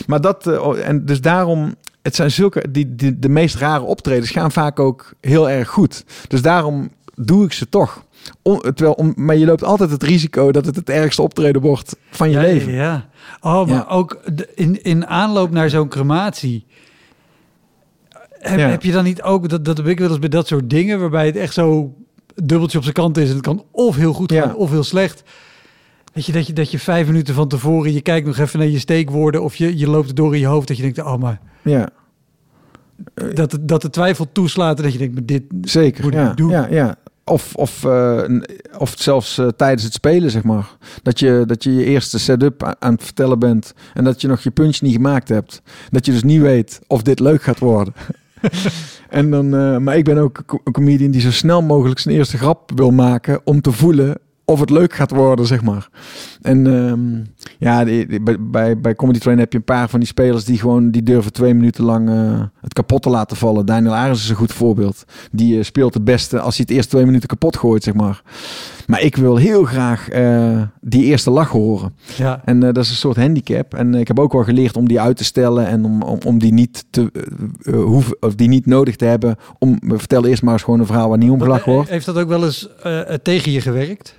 [0.08, 0.48] Maar dat...
[0.48, 1.76] oh, en dus daarom...
[2.02, 2.66] Het zijn zulke...
[2.72, 6.06] Die, die, de meest rare optredens gaan vaak ook heel erg goed.
[6.28, 8.06] Dus daarom doe ik ze toch.
[8.42, 11.96] On- terwijl, om, maar je loopt altijd het risico dat het het ergste optreden wordt
[12.10, 12.72] van je Ja, leven.
[12.74, 13.10] Ja.
[13.42, 13.86] Oh, maar Ja.
[13.90, 16.66] ook de- in, in aanloop naar zo'n crematie.
[18.40, 18.68] Heb, Ja.
[18.70, 21.00] heb je dan niet ook, dat, dat heb ik wel eens bij dat soort dingen,
[21.00, 21.94] waarbij het echt zo
[22.36, 23.28] dubbeltje op zijn kant is.
[23.30, 25.24] En het kan of heel goed gaan, of heel slecht.
[26.14, 28.68] Weet je dat, je, dat je vijf minuten van tevoren, je kijkt nog even naar
[28.68, 31.40] je steekwoorden, of je, je loopt door in je hoofd, dat je denkt, oh maar,
[31.62, 31.90] Ja,
[33.34, 36.04] dat, het- dat de twijfel toeslaat en dat je denkt, maar dit zeker.
[36.04, 36.50] moet ik Ja, doen.
[36.50, 36.96] ja, ja.
[37.30, 38.24] Of, of, eh,
[38.78, 40.78] of zelfs eh, tijdens het spelen, zeg maar.
[41.04, 43.74] Dat je dat je, je eerste setup aan het vertellen bent.
[43.94, 45.62] En dat je nog je puntje niet gemaakt hebt.
[45.90, 47.94] Dat je dus niet weet of dit leuk gaat worden.
[49.10, 52.38] en dan, eh, maar ik ben ook een comedian die zo snel mogelijk zijn eerste
[52.38, 53.42] grap wil maken.
[53.44, 54.18] Om te voelen
[54.50, 55.90] of het leuk gaat worden, zeg maar.
[56.42, 57.24] En ehm,
[57.60, 60.60] ja, die- die- bij, bij, Comedy Train heb je een paar van die spelers die
[60.60, 63.66] gewoon die durven twee minuten lang eh, het kapot te laten vallen.
[63.66, 65.04] Daniel Arends is een goed voorbeeld.
[65.32, 68.22] Die eh, speelt het beste als hij het eerst twee minuten kapot gooit, zeg maar.
[68.88, 71.94] Maar ik wil heel graag eh, die eerste lach horen.
[72.18, 72.42] Ja.
[72.46, 73.74] En dat is een soort handicap.
[73.74, 76.40] En ik heb ook wel geleerd om die uit te stellen en om, om, om
[76.40, 77.12] die niet te
[77.72, 79.36] hoeven of die niet nodig te hebben.
[79.60, 81.90] Om vertel eerst maar eens gewoon een verhaal waar niet om gelachen wordt.
[81.90, 82.70] Heeft dat ook wel eens
[83.24, 84.16] tegen je gewerkt?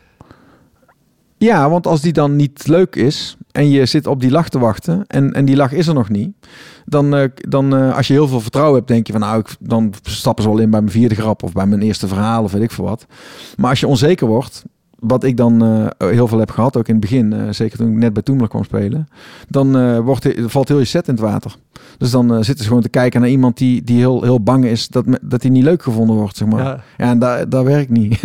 [1.38, 4.58] Ja, want als die dan niet leuk is en je zit op die lach te
[4.58, 6.30] wachten en, en die lach is er nog niet,
[6.84, 9.56] dan, eh, dan eh, als je heel veel vertrouwen hebt, denk je van nou, ik,
[9.60, 12.52] dan stappen ze wel in bij mijn vierde grap of bij mijn eerste verhaal of
[12.52, 13.06] weet ik veel wat.
[13.56, 14.64] Maar als je onzeker wordt,
[14.98, 17.90] wat ik dan eh, heel veel heb gehad, ook in het begin, eh, zeker toen
[17.90, 19.08] ik net bij Toemler kwam spelen,
[19.48, 21.56] dan eh, wordt, valt heel je set in het water.
[21.98, 24.88] Dus dan zitten ze gewoon te kijken naar iemand die, die heel, heel bang is
[24.88, 26.64] dat, dat hij niet leuk gevonden wordt, zeg maar.
[26.64, 26.82] Ja.
[26.96, 28.20] Ja, en daar, daar werkt niet.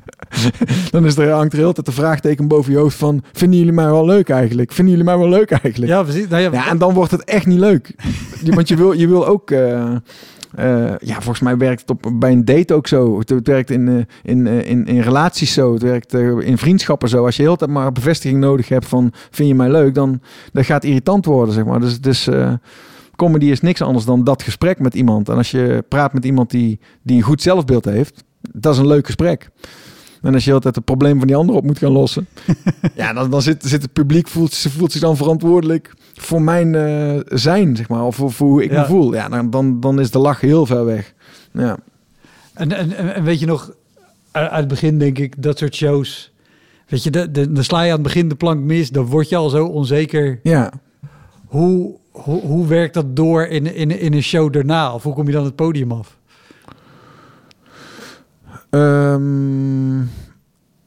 [0.90, 3.22] dan is er, hangt er heel tijd de vraagteken boven je hoofd van...
[3.32, 4.72] Vinden jullie mij wel leuk eigenlijk?
[4.72, 5.92] Vinden jullie mij wel leuk eigenlijk?
[5.92, 6.28] Ja, precies.
[6.28, 7.94] Nou ja, Ja, en dan wordt het echt niet leuk.
[8.44, 9.50] Want je wil, je wil ook...
[10.54, 13.18] eh, ja, volgens mij werkt het op, bij een date ook zo.
[13.18, 15.72] Het, werkt in, eh, in, eh, in, in relaties zo.
[15.72, 17.24] Het werkt in vriendschappen zo.
[17.24, 19.12] Als je heel tijd maar bevestiging nodig hebt van...
[19.30, 19.94] Vind je mij leuk?
[19.94, 20.20] Dan
[20.52, 21.80] dat gaat irritant worden, zeg maar.
[21.80, 22.28] Dus, dus
[23.16, 25.28] comedy is niks anders dan dat gesprek met iemand.
[25.28, 28.24] En als je praat met iemand die, die een goed zelfbeeld heeft...
[28.52, 29.50] Dat is een leuk gesprek.
[30.22, 32.26] En als je altijd het probleem van die ander op moet gaan lossen...
[32.94, 36.74] ja, dan, dan zit, zit het publiek, voelt, ze voelt zich dan verantwoordelijk voor mijn
[36.74, 38.04] eh, zijn, zeg maar.
[38.04, 38.80] Of voor, voor hoe ik Ja.
[38.80, 39.14] me voel.
[39.14, 41.14] Ja, dan, dan, dan is de lach heel ver weg.
[41.52, 41.76] Ja,
[42.54, 43.72] En, en, en weet je nog,
[44.30, 46.32] uit uit het begin denk ik, dat soort shows.
[46.88, 49.28] Weet je, de, de, dan sla je aan het begin de plank mis, dan word
[49.28, 50.40] je al zo onzeker.
[50.42, 50.72] ja.
[51.46, 54.94] Hoe, hoe, hoe werkt dat door in, in, in een show daarna?
[54.94, 56.18] Of hoe kom je dan het podium af?
[58.70, 59.98] Ehm,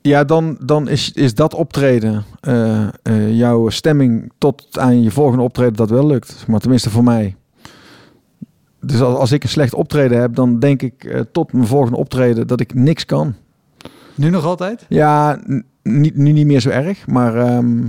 [0.04, 5.44] ja, dan, dan is, is dat optreden, eh, eh, jouw stemming tot aan je volgende
[5.44, 6.46] optreden, dat wel lukt.
[6.48, 7.36] Maar tenminste voor mij.
[8.80, 11.98] Dus als, als ik een slecht optreden heb, dan denk ik eh, tot mijn volgende
[11.98, 13.36] optreden dat ik niks kan.
[14.16, 14.86] Nu nog altijd?
[14.90, 15.40] Ja,
[15.84, 17.82] niet, nu niet meer zo erg, maar ehm,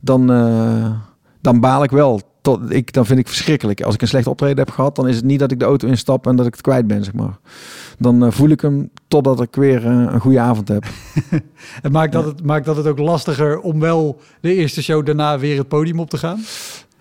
[0.00, 0.26] dan,
[1.40, 2.20] dan baal ik wel.
[2.40, 3.82] Tot, ik, dan vind ik verschrikkelijk.
[3.82, 5.88] Als ik een slecht optreden heb gehad, dan is het niet dat ik de auto
[5.88, 7.38] instap en dat ik het kwijt ben, zeg maar.
[8.00, 10.84] Dan eh, voel ik hem totdat ik weer eh, een goede avond heb.
[11.82, 15.38] En maakt dat, het, maakt dat het ook lastiger om wel de eerste show daarna
[15.38, 16.40] weer het podium op te gaan?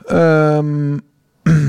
[0.06, 0.98] Ehm,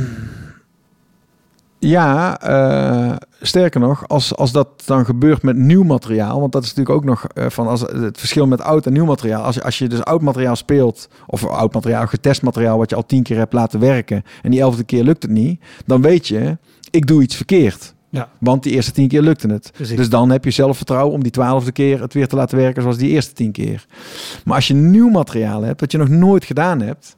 [1.94, 6.74] ja, eh, sterker nog, als, als dat dan gebeurt met nieuw materiaal, want dat is
[6.74, 9.42] natuurlijk ook nog van als, het verschil met oud en nieuw materiaal.
[9.42, 13.06] Als als je dus oud materiaal speelt, of oud materiaal, getest materiaal wat je al
[13.06, 16.58] tien keer hebt laten werken en die elfde keer lukt het niet, dan weet je,
[16.90, 17.94] ik doe iets verkeerd.
[18.10, 18.28] Ja.
[18.38, 19.70] Want die eerste tien keer lukte het.
[19.74, 19.96] Precies.
[19.96, 22.96] Dus dan heb je zelfvertrouwen om die twaalfde keer het weer te laten werken zoals
[22.98, 23.86] die eerste tien keer.
[24.44, 27.16] Maar als je nieuw materiaal hebt, dat je nog nooit gedaan hebt,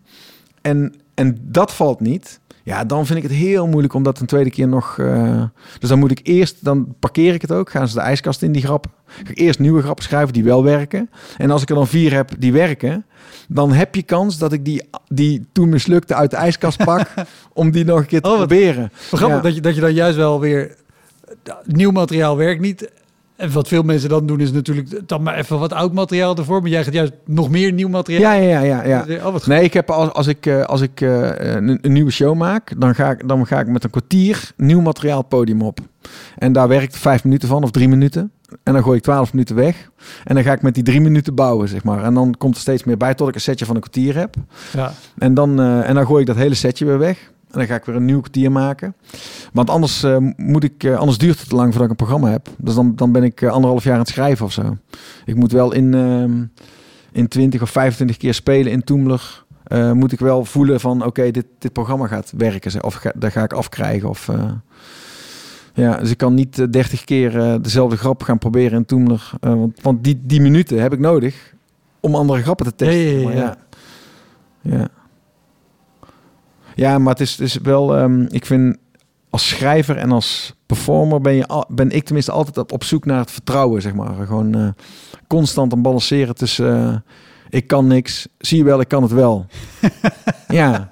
[0.60, 4.26] en, en dat valt niet, Ja, dan vind ik het heel moeilijk om dat een
[4.26, 4.98] tweede keer nog...
[4.98, 5.42] eh,
[5.78, 7.70] dus dan moet ik eerst, dan parkeer ik het ook.
[7.70, 8.86] Gaan ze de ijskast in die grap.
[9.06, 11.10] Ga ik eerst nieuwe grappen schrijven die wel werken.
[11.36, 13.04] En als ik er dan vier heb die werken...
[13.48, 17.14] dan heb je kans dat ik die, die toen mislukte uit de ijskast pak...
[17.52, 18.92] om die nog een keer te Oh, proberen.
[19.10, 19.42] Grappig Ja.
[19.42, 20.76] dat, je, dat je dan juist wel weer...
[21.64, 22.90] Nieuw materiaal werkt niet.
[23.36, 26.60] En wat veel mensen dan doen is natuurlijk dan maar even wat oud materiaal ervoor.
[26.60, 28.32] Maar jij gaat juist nog meer nieuw materiaal.
[28.32, 29.04] Ja, ja, ja, ja.
[29.06, 29.26] ja.
[29.26, 29.46] Oh.
[29.46, 32.80] Nee, ik heb als, als ik, eh, als ik eh, een, een nieuwe show maak,
[32.80, 35.80] dan ga, ik, dan ga ik met een kwartier nieuw materiaal podium op.
[36.38, 38.32] En daar werk ik vijf minuten van of drie minuten.
[38.62, 39.90] En dan gooi ik twaalf minuten weg.
[40.24, 42.04] En dan ga ik met die drie minuten bouwen, zeg maar.
[42.04, 44.34] En dan komt er steeds meer bij tot ik een setje van een kwartier heb.
[44.72, 44.92] Ja.
[45.18, 47.30] En dan, eh, en dan gooi ik dat hele setje weer weg.
[47.52, 48.94] En dan ga ik weer een nieuw kwartier maken.
[49.52, 52.30] Want anders, eh, moet ik, eh, anders duurt het te lang voordat ik een programma
[52.30, 52.48] heb.
[52.58, 54.76] Dus dan, dan ben ik eh, anderhalf jaar aan het schrijven of zo.
[55.24, 56.44] Ik moet wel in, ehm,
[57.12, 59.40] in 20 of 25 keer spelen in Toemler.
[59.92, 62.84] moet ik wel voelen van oké, dit, dit programma gaat werken.
[62.84, 64.08] Of ga, daar ga ik afkrijgen.
[64.08, 64.30] Of,
[65.74, 69.30] ja, dus ik kan niet eh, 30 keer dezelfde grap gaan proberen in Toemler.
[69.40, 71.54] Want want die, die minuten heb ik nodig
[72.00, 73.20] om andere grappen te testen.
[73.20, 73.56] Ja, ja,
[74.60, 74.88] ja, Maar ja.
[76.74, 76.84] Ja.
[76.86, 76.90] ja.
[76.92, 77.96] Ja, maar het is, het is wel...
[77.96, 78.76] ehm, ik vind
[79.30, 83.04] als schrijver en als performer ben, je, al- ben ik tenminste altijd op, op zoek
[83.04, 84.26] naar het vertrouwen, zeg maar.
[84.26, 84.68] Gewoon eh,
[85.26, 86.84] constant aan balanceren tussen...
[86.84, 86.96] eh,
[87.50, 89.46] ik kan niks, zie je wel, ik kan het wel.
[90.48, 90.90] ja.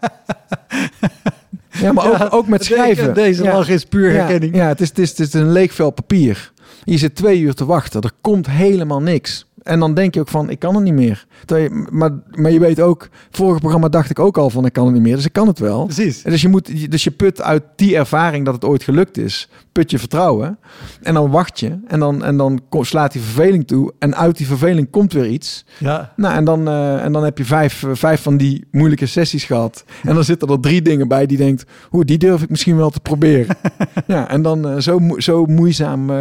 [1.70, 3.14] Ja, maar ook, ook met schrijven.
[3.14, 3.52] Deze ja.
[3.52, 4.54] lach is puur Ja, herkenning.
[4.56, 6.52] Ja, het is, het, is, het is een leeg vel papier.
[6.84, 8.00] Je zit twee uur te wachten.
[8.00, 9.46] Er komt helemaal niks.
[9.62, 11.26] En dan denk je ook van, ik kan het niet meer.
[11.46, 14.84] Je- maar, maar je weet ook, vorige programma dacht ik ook al van, ik kan
[14.84, 15.16] het niet meer.
[15.16, 15.84] Dus ik kan het wel.
[15.84, 16.22] Precies.
[16.22, 19.48] En Dus je, moet, dus je put uit die ervaring dat het ooit gelukt is,
[19.72, 20.58] put je vertrouwen.
[21.02, 21.78] En dan wacht je.
[21.86, 23.92] En dan, en dan slaat die verveling toe.
[23.98, 25.64] En uit die verveling komt weer iets.
[25.78, 26.12] Ja.
[26.16, 29.44] Nou, en dan, eh, en dan heb je vijf, eh, vijf van die moeilijke sessies
[29.44, 29.84] gehad.
[30.02, 31.64] En dan zitten er drie dingen bij die denkt...
[31.88, 33.56] Hoe, die durf ik misschien wel te proberen.
[34.06, 36.12] ja, en dan eh, zo, zo moeizaam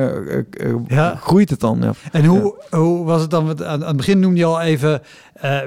[0.87, 1.15] Ja.
[1.15, 1.77] groeit het dan.
[1.81, 1.93] Ja.
[2.11, 3.65] En hoe, hoe was het dan?
[3.65, 5.01] Aan, aan het begin noemde je al even,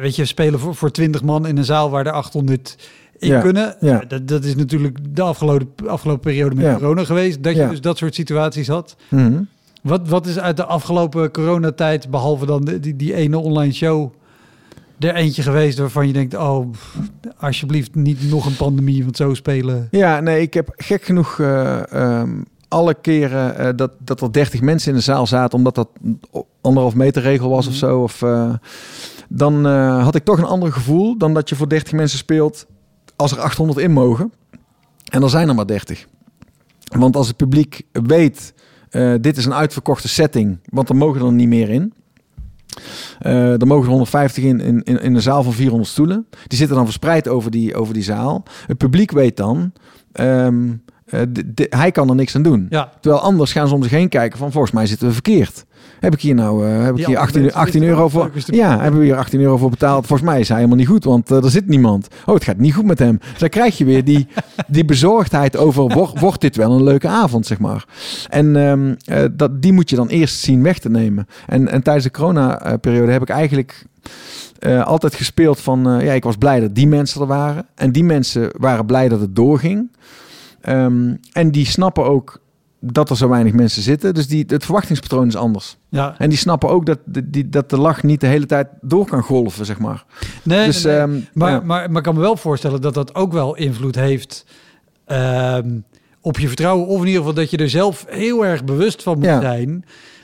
[0.00, 2.76] weet je, spelen voor, voor 20 man in een zaal waar er 800
[3.22, 3.76] in Ja, kunnen.
[3.80, 4.02] ja.
[4.08, 6.74] Dat, dat is natuurlijk de afgelopen, afgelopen periode met Ja.
[6.76, 8.96] corona geweest, dat je dus dat soort situaties had.
[9.08, 9.42] Mhm.
[9.82, 14.12] Wat, wat is uit de afgelopen coronatijd, behalve dan de- die, die ene online show,
[14.98, 16.66] er eentje geweest waarvan je denkt, oh,
[17.38, 19.88] alsjeblieft niet nog een pandemie, want zo spelen.
[19.90, 22.30] Ja, nee, ik heb gek genoeg eh, ehm,
[22.68, 25.88] alle keren eh, dat, dat er 30 mensen in de zaal zaten, omdat dat
[26.60, 27.80] anderhalf meter regel was of Mhm.
[27.86, 28.00] zo.
[28.02, 28.54] Of, eh,
[29.28, 29.64] dan
[30.00, 32.66] had ik toch een ander gevoel dan dat je voor 30 mensen speelt
[33.16, 34.32] als er 800 in mogen.
[35.10, 36.06] En er zijn er maar 30.
[36.98, 38.54] Want als het publiek weet,
[38.90, 41.92] eh, dit is een uitverkochte setting, want er mogen er niet meer in.
[43.18, 46.26] Eh er mogen er 150 in, in, in een zaal van 400 stoelen.
[46.46, 48.42] Die zitten dan verspreid over die, over die zaal.
[48.66, 49.72] Het publiek weet dan,
[51.54, 52.66] d- hij kan er niks aan doen.
[52.70, 55.64] Ja, Terwijl anders gaan ze om zich heen kijken van volgens mij zitten we verkeerd.
[56.02, 58.30] Heb ik hier nou eh, heb ik hier andere 18, mensen 18 wisten euro voor?
[58.46, 60.06] Ja, hebben we hier 18 euro voor betaald?
[60.06, 62.08] Volgens mij is hij helemaal niet goed, want eh, er zit niemand.
[62.26, 63.18] Oh, het gaat niet goed met hem.
[63.30, 64.26] Dus dan krijg je weer die,
[64.66, 67.84] die bezorgdheid over wordt, wordt dit wel een leuke avond, zeg maar.
[68.28, 71.26] En ehm, eh, dat, die moet je dan eerst zien weg te nemen.
[71.46, 73.84] En, en tijdens de corona-periode heb ik eigenlijk
[74.84, 76.00] altijd gespeeld van...
[76.02, 77.66] ja, ik was blij dat die mensen er waren.
[77.74, 79.90] En die mensen waren blij dat het doorging.
[80.60, 82.40] Ehm, en die snappen ook
[82.84, 84.14] dat er zo weinig mensen zitten.
[84.14, 85.76] Dus die, het verwachtingspatroon is anders.
[85.88, 86.14] ja.
[86.18, 89.06] En die snappen ook dat de, die, dat de lach niet de hele tijd door
[89.06, 90.04] kan golven, zeg maar.
[90.42, 91.60] Nee, dus, nee, ehm, Maar, ja.
[91.64, 94.44] maar, maar ik kan me wel voorstellen dat dat ook wel invloed heeft
[95.04, 95.78] ehm,
[96.20, 96.86] op je vertrouwen.
[96.86, 99.40] Of in ieder geval dat je er zelf heel erg bewust van moet Ja.
[99.40, 99.68] zijn.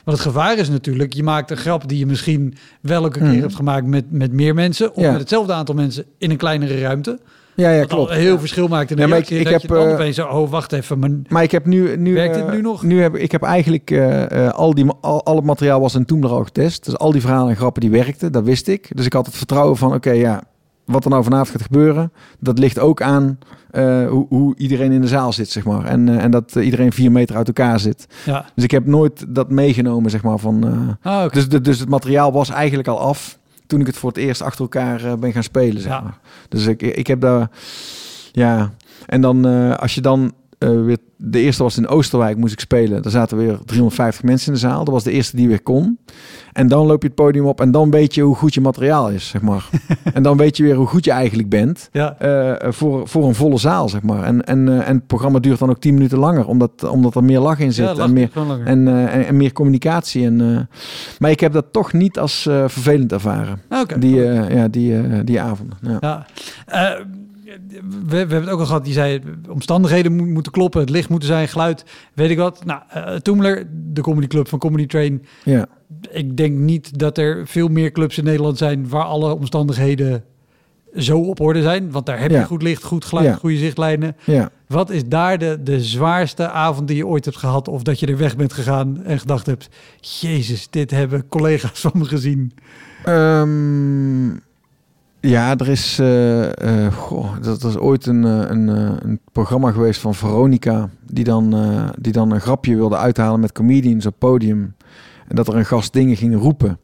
[0.05, 3.31] Want het gevaar is natuurlijk, je maakt een grap die je misschien wel een Mhm.
[3.31, 4.95] keer hebt gemaakt met, met meer mensen.
[4.95, 5.11] Of Ja.
[5.11, 7.19] met hetzelfde aantal mensen in een kleinere ruimte.
[7.63, 8.11] Ja, ja, klopt.
[8.13, 10.51] heel verschil maakt in de Ja, maar ik- ik heb, dan eh, opeens zo, oh
[10.51, 11.97] wacht even, maar Maar ik heb nu...
[11.97, 12.83] nu Werkt eh, nu nog?
[12.83, 16.31] Nu heb, ik heb eigenlijk eh, al, die, al, al het materiaal was in Toemler
[16.31, 16.85] al getest.
[16.85, 18.97] Dus al die verhalen en grappen die werkten, dat wist ik.
[18.97, 20.43] Dus ik had het vertrouwen van, oké, ja,
[20.85, 23.39] wat er nou vanavond gaat gebeuren, dat ligt ook aan
[24.09, 25.85] hoe, hoe iedereen in de zaal zit, zeg maar.
[25.85, 28.07] En, en dat iedereen vier meter uit elkaar zit.
[28.25, 28.45] ja.
[28.55, 30.65] Dus ik heb nooit dat meegenomen, zeg maar, van...
[31.03, 31.29] Ah.
[31.31, 33.39] Dus, de, dus het materiaal was eigenlijk al af
[33.69, 36.01] toen ik het voor het eerst achter elkaar eh, ben gaan spelen, zeg Ja.
[36.01, 36.19] maar.
[36.49, 37.51] Dus ik, ik heb daar,
[38.33, 38.73] ja.
[39.07, 42.61] En dan eh, als je dan eh, weer, de eerste was in Oosterwijk, moest ik
[42.61, 43.03] spelen.
[43.03, 44.85] Daar zaten weer 350 mensen in de zaal.
[44.85, 45.99] Dat was de eerste die weer kon.
[46.53, 49.11] En dan loop je het podium op en dan weet je hoe goed je materiaal
[49.11, 49.69] is, zeg maar.
[50.15, 51.89] en dan weet je weer hoe goed je eigenlijk bent.
[51.93, 52.19] ja.
[52.19, 54.23] eh, voor, voor een volle zaal, zeg maar.
[54.23, 57.25] En, en, eh, en het programma duurt dan ook 10 minuten langer, omdat, omdat er
[57.25, 57.97] meer lach in zit.
[57.97, 58.31] Ja, en meer,
[58.65, 60.25] en, en, en meer communicatie.
[60.25, 60.69] En,
[61.19, 63.61] maar ik heb dat toch niet als vervelend ervaren.
[63.99, 65.79] Die, ja, die, die avonden.
[65.83, 66.27] Ja.
[66.67, 66.99] Ja.
[67.49, 68.84] We, we hebben het ook al gehad.
[68.84, 70.80] Die zei, omstandigheden mo- moeten kloppen.
[70.80, 71.84] Het licht moeten zijn, geluid,
[72.14, 72.64] weet ik wat.
[72.64, 75.24] Nou, eh Toemler, de comedyclub van Comedy Train.
[75.44, 75.66] Ja,
[76.11, 78.88] Ik denk niet dat er veel meer clubs in Nederland zijn...
[78.88, 80.24] waar alle omstandigheden
[80.96, 81.90] zo op orde zijn.
[81.90, 82.38] Want daar heb Ja.
[82.38, 83.34] je goed licht, goed geluid, Ja.
[83.34, 84.16] goede zichtlijnen.
[84.24, 84.51] ja.
[84.66, 87.68] Wat is daar de, de zwaarste avond die je ooit hebt gehad?
[87.68, 89.68] Of dat je er weg bent gegaan en gedacht hebt...
[90.01, 92.53] Jezus, dit hebben collega's van me gezien.
[93.05, 94.28] Ehm,
[95.21, 95.99] ja, er is...
[95.99, 100.89] eh, eh, goh, dat is ooit een, eh, een, een programma geweest van Veronica...
[101.12, 101.55] Die dan,
[102.01, 104.75] die dan een grapje wilde uithalen met comedians op podium.
[105.29, 106.79] En dat er een gast dingen ging roepen.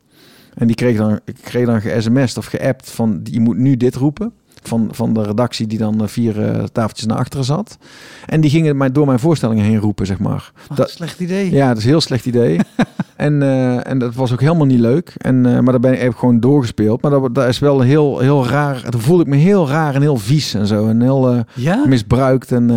[0.54, 3.20] En die kreeg dan, kreeg dan ge-sms'd of geappt van...
[3.24, 4.32] je moet nu dit roepen.
[4.62, 6.34] Van, van de redactie die dan vier
[6.72, 7.78] tafeltjes naar achteren zat.
[8.26, 10.52] En die gingen mij door mijn voorstellingen heen roepen, zeg maar.
[10.68, 11.50] Wat Dat- een slecht idee.
[11.52, 12.60] Ja, dat is een heel slecht idee.
[13.16, 15.12] en, eh, en dat was ook helemaal niet leuk.
[15.16, 17.02] En, eh, maar daar ben ik heb ik gewoon doorgespeeld.
[17.02, 18.82] Maar dat, dat is wel heel, heel raar.
[18.90, 20.88] Toen voelde ik me heel raar en heel vies en zo.
[20.88, 21.84] En heel eh, Ja?
[21.86, 22.68] misbruikt en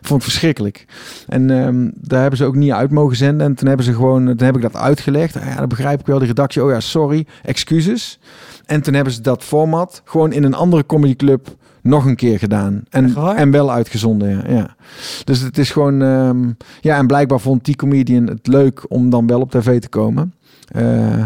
[0.00, 0.84] vond ik verschrikkelijk.
[1.28, 3.46] En ehm, daar hebben ze ook niet uit mogen zenden.
[3.46, 5.34] En toen hebben ze gewoon, toen heb ik dat uitgelegd.
[5.34, 6.18] Ja, dat begrijp ik wel.
[6.18, 8.18] Die redactie, oh ja, sorry, excuses.
[8.66, 11.48] En toen hebben ze dat format gewoon in een andere comedyclub
[11.82, 12.82] nog een keer gedaan.
[12.90, 14.42] En, en wel uitgezonden, ja.
[14.54, 14.76] ja.
[15.24, 16.02] Dus het is gewoon...
[16.02, 16.48] ehm,
[16.80, 20.34] ja, en blijkbaar vond die comedian het leuk om dan wel op tv te komen.
[20.68, 21.22] Eh,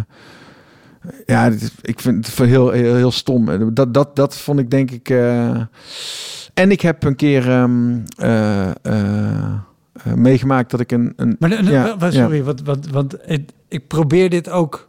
[1.26, 3.74] ja, is- ik vind het heel, heel, heel stom.
[3.74, 5.09] Dat, dat, dat vond ik denk ik...
[5.11, 5.61] eh,
[6.55, 8.70] en ik heb een keer ehm, eh,
[10.14, 11.12] meegemaakt dat ik een...
[11.16, 14.88] een Maar, de- Ja, wa- sorry, want, want, want ik, ik probeer dit ook...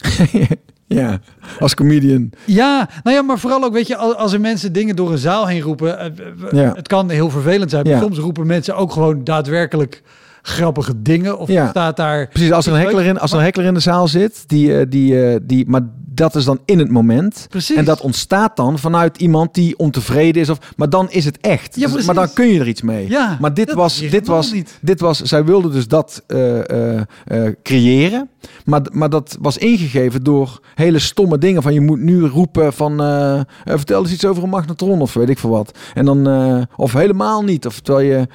[0.86, 1.18] ja,
[1.58, 2.30] als comedian.
[2.44, 5.46] Ja, nou ja, maar vooral ook, weet je, als, er mensen dingen door een zaal
[5.46, 5.98] heen roepen...
[5.98, 6.72] eh, w- Ja.
[6.76, 8.00] Het kan heel vervelend zijn, maar Ja.
[8.00, 10.02] soms roepen mensen ook gewoon daadwerkelijk
[10.42, 11.38] grappige dingen.
[11.38, 11.68] Of Ja.
[11.68, 12.28] staat daar...
[12.28, 14.78] Precies, als er een heckler in, als er een heckler in de zaal zit, die,
[14.78, 15.80] eh, die, eh, die, maar
[16.16, 17.46] dat is dan in het moment.
[17.50, 17.76] Precies.
[17.76, 20.50] En dat ontstaat dan vanuit iemand die ontevreden is.
[20.50, 21.76] Of, maar dan is het echt.
[21.76, 23.08] Ja, Dus- maar dan kun je er iets mee.
[23.08, 24.78] Ja, maar dit was, dit was, niet.
[24.80, 28.28] dit was, zij wilde dus dat eh, eh, eh, creëren.
[28.64, 31.62] Maar, maar dat was ingegeven door hele stomme dingen.
[31.62, 32.96] Van je moet nu roepen van,
[33.64, 35.78] vertel eens iets over een magnetron of weet ik veel wat.
[35.94, 37.66] En dan, of helemaal niet.
[37.66, 38.26] Of terwijl je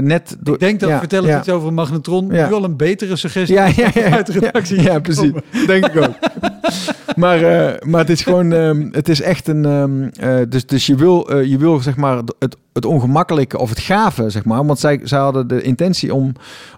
[0.00, 0.36] net...
[0.40, 1.38] Door, Ik denk dat ja, vertellen ja.
[1.38, 2.48] iets over een magnetron Ja.
[2.48, 4.82] nu al een betere suggestie ja, ja, ja, uit de redactie.
[4.82, 5.32] Ja, ja, precies.
[5.66, 6.14] Denk ik ook.
[7.26, 9.64] maar, eh, maar het is gewoon, ehm, het is echt een.
[9.64, 13.68] ehm, eh, dus, dus je wil, eh, je wil zeg maar het, het ongemakkelijke of
[13.68, 14.66] het gave, zeg maar.
[14.66, 16.32] Want zij, zij hadden de intentie om,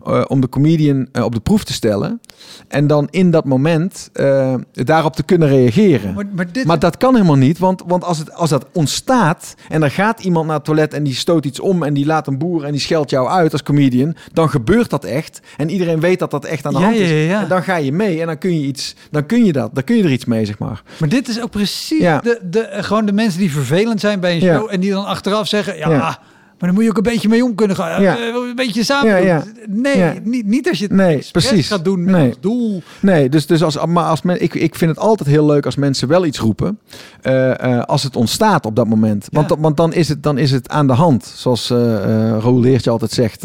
[0.07, 2.21] eh, om de comedian eh, op de proef te stellen.
[2.69, 6.15] En dan in dat moment eh, daarop te kunnen reageren.
[6.15, 6.67] Maar, maar dit...
[6.67, 10.21] Maar dat kan helemaal niet, want, want als, het, als dat ontstaat en er gaat
[10.21, 12.73] iemand naar het toilet en die stoot iets om en die laat een boer en
[12.73, 15.41] die scheldt jou uit als comedian, dan gebeurt dat echt.
[15.57, 17.27] En iedereen weet dat dat echt aan de Ja, hand is.
[17.27, 17.43] ja.
[17.43, 19.85] En dan ga je mee en dan kun je iets, dan kun je dat, dan
[19.85, 20.83] kun je er iets mee, zeg maar.
[20.99, 24.41] Maar dit is ook precies de, de, gewoon de mensen die vervelend zijn bij een
[24.41, 26.19] show en die dan achteraf zeggen, ja, Ja.
[26.59, 28.03] maar dan moet je ook een beetje mee om kunnen gaan.
[28.03, 28.17] Ja.
[28.17, 29.27] Eh, Een beetje samen Ja, doen.
[29.27, 29.43] ja.
[29.69, 30.21] Nee.
[30.23, 31.69] Niet, niet als je het Nee, precies.
[31.69, 32.27] gaat doen met Nee.
[32.29, 32.83] als doel.
[33.01, 35.77] Nee, dus, dus als, maar als men, ik, ik vind het altijd heel leuk als
[35.77, 36.79] mensen wel iets roepen.
[37.23, 39.29] eh, eh, als het ontstaat op dat moment.
[39.33, 41.33] Want, want dan, is het, dan is het aan de hand.
[41.37, 43.43] Zoals eh Roel Leertje altijd zegt.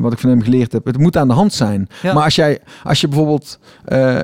[0.00, 0.84] wat ik van hem geleerd heb.
[0.84, 1.88] Het moet aan de hand zijn.
[2.02, 3.58] Maar als, jij, als je bijvoorbeeld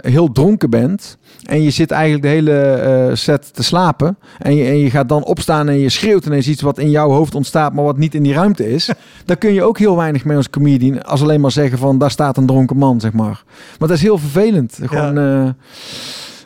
[0.01, 1.17] heel dronken bent.
[1.43, 4.17] En je zit eigenlijk de hele eh, set te slapen.
[4.39, 7.11] En je, en je gaat dan opstaan en je schreeuwt ineens iets wat in jouw
[7.11, 7.73] hoofd ontstaat.
[7.73, 8.91] Maar wat niet in die ruimte is.
[9.25, 11.03] dan kun je ook heel weinig mee als comedian.
[11.03, 13.43] Als alleen maar zeggen van daar staat een dronken man, zeg maar.
[13.79, 14.79] Maar dat is heel vervelend.
[14.83, 15.49] Gewoon, eh,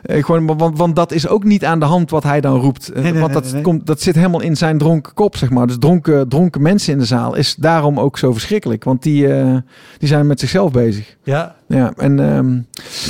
[0.03, 2.89] eh, gewoon, want, want dat is ook niet aan de hand wat hij dan roept.
[2.89, 3.61] Eh, Nee, nee, want dat, nee.
[3.61, 5.67] Komt, dat zit helemaal in zijn dronken kop, zeg maar.
[5.67, 8.83] Dus dronken, dronken mensen in de zaal is daarom ook zo verschrikkelijk.
[8.83, 9.57] Want die, eh,
[9.97, 11.17] die zijn met zichzelf bezig.
[11.23, 12.59] Ja, Ja, en, ehm,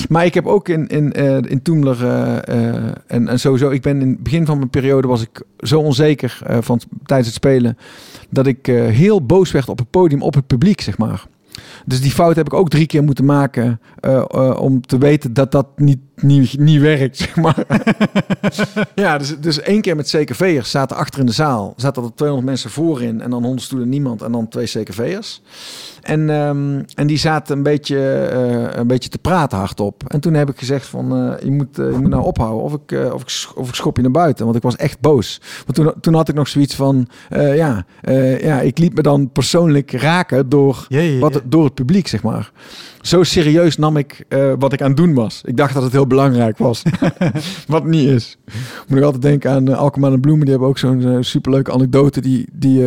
[0.10, 1.12] maar ik heb ook in, in,
[1.50, 2.04] in Toemler
[3.08, 6.40] en, en sowieso, ik ben in het begin van mijn periode was ik zo onzeker
[6.60, 7.78] van, tijdens het spelen,
[8.30, 11.26] dat ik heel boos werd op het podium, op het publiek, zeg maar.
[11.88, 15.34] Dus die fout heb ik ook drie keer moeten maken eh, eh, om te weten
[15.34, 17.66] dat dat niet, niet, niet werkt, zeg maar.
[18.96, 21.74] ja, dus, dus één keer met CKV'ers zaten achter in de zaal.
[21.76, 25.42] Zaten er 200 mensen voorin en dan 100 stoelen niemand en dan twee CKV'ers.
[26.02, 30.04] En, ehm, en die zaten een beetje, eh, een beetje te praten hardop.
[30.08, 33.22] En toen heb ik gezegd van, je, moet, je moet nou ophouden of ik, of,
[33.22, 34.46] ik, of ik schop je naar buiten.
[34.46, 35.42] Want ik was echt boos.
[35.66, 37.86] Want toen, toen had ik nog zoiets van, ja,
[38.40, 40.88] ja, ik liet me dan persoonlijk raken door,
[41.20, 42.52] wat, door het publiek, zeg maar.
[43.02, 45.42] Zo serieus nam ik eh, wat ik aan het doen was.
[45.46, 46.82] Ik dacht dat het heel belangrijk was.
[47.68, 48.38] wat niet is.
[48.88, 50.42] Moet ik altijd denken aan uh, Alkmaar en Bloemen.
[50.42, 52.22] Die hebben ook zo'n eh, superleuke anekdote.
[52.22, 52.86] Die, die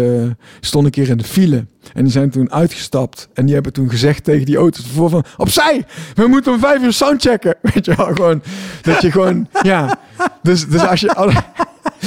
[0.60, 1.66] stond een keer in de file.
[1.94, 3.28] En die zijn toen uitgestapt.
[3.34, 5.24] En die hebben toen gezegd tegen die auto's ervoor van...
[5.36, 5.84] Opzij!
[6.14, 7.54] We moeten om vijf uur soundchecken.
[7.74, 8.42] Weet je wel, gewoon...
[8.82, 9.48] Dat je gewoon...
[9.62, 9.98] Ja.
[10.42, 11.14] Dus, dus als je...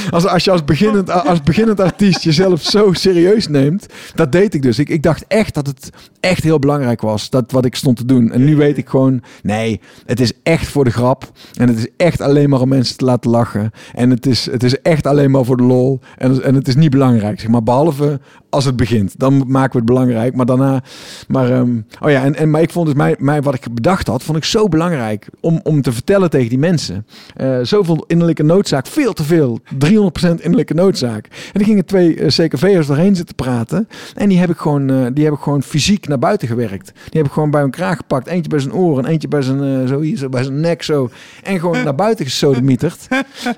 [0.10, 3.86] Als, als je als beginnend, als beginnend artiest jezelf zo serieus neemt.
[4.16, 4.80] Dat deed ik dus.
[4.80, 5.90] Ik, ik dacht echt dat het
[6.20, 7.30] echt heel belangrijk was.
[7.30, 8.32] Dat wat ik stond te doen.
[8.32, 9.24] En nu weet ik gewoon.
[9.42, 11.32] Nee, het is echt voor de grap.
[11.54, 13.72] En het is echt alleen maar om mensen te laten lachen.
[13.94, 16.00] En het is, het is echt alleen maar voor de lol.
[16.18, 17.40] En, en het is niet belangrijk.
[17.40, 18.20] Zeg maar, behalve
[18.54, 19.20] als het begint.
[19.20, 20.36] Dan maken we het belangrijk.
[20.36, 20.84] Maar daarna.
[21.28, 24.24] Maar, ehm, oh ja, en, en, maar ik vond dus mij, wat ik bedacht had,
[24.24, 25.28] vond ik zo belangrijk.
[25.40, 27.06] Om, om te vertellen tegen die mensen.
[27.42, 28.88] Uh, zoveel innerlijke noodzaak.
[28.88, 29.60] Veel te veel.
[29.74, 29.78] 300%
[30.24, 31.28] innerlijke noodzaak.
[31.54, 33.88] En er gingen twee uh, CKV'ers doorheen zitten praten.
[34.16, 36.92] En die heb ik gewoon, uh, die heb ik gewoon fysiek naar buiten gewerkt.
[37.10, 38.28] Die heb ik gewoon bij hun kraag gepakt.
[38.28, 41.10] Eentje bij zijn oren, eentje bij zijn, zo hier, zo bij zijn nek zo.
[41.44, 43.08] En gewoon naar buiten gesodemieterd.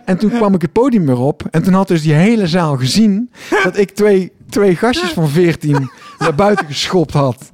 [0.06, 1.44] En toen kwam ik het podium weer op.
[1.52, 3.30] En toen had dus die hele zaal gezien
[3.64, 5.90] dat ik twee twee gastjes van 14
[6.20, 7.52] naar buiten geschopt had.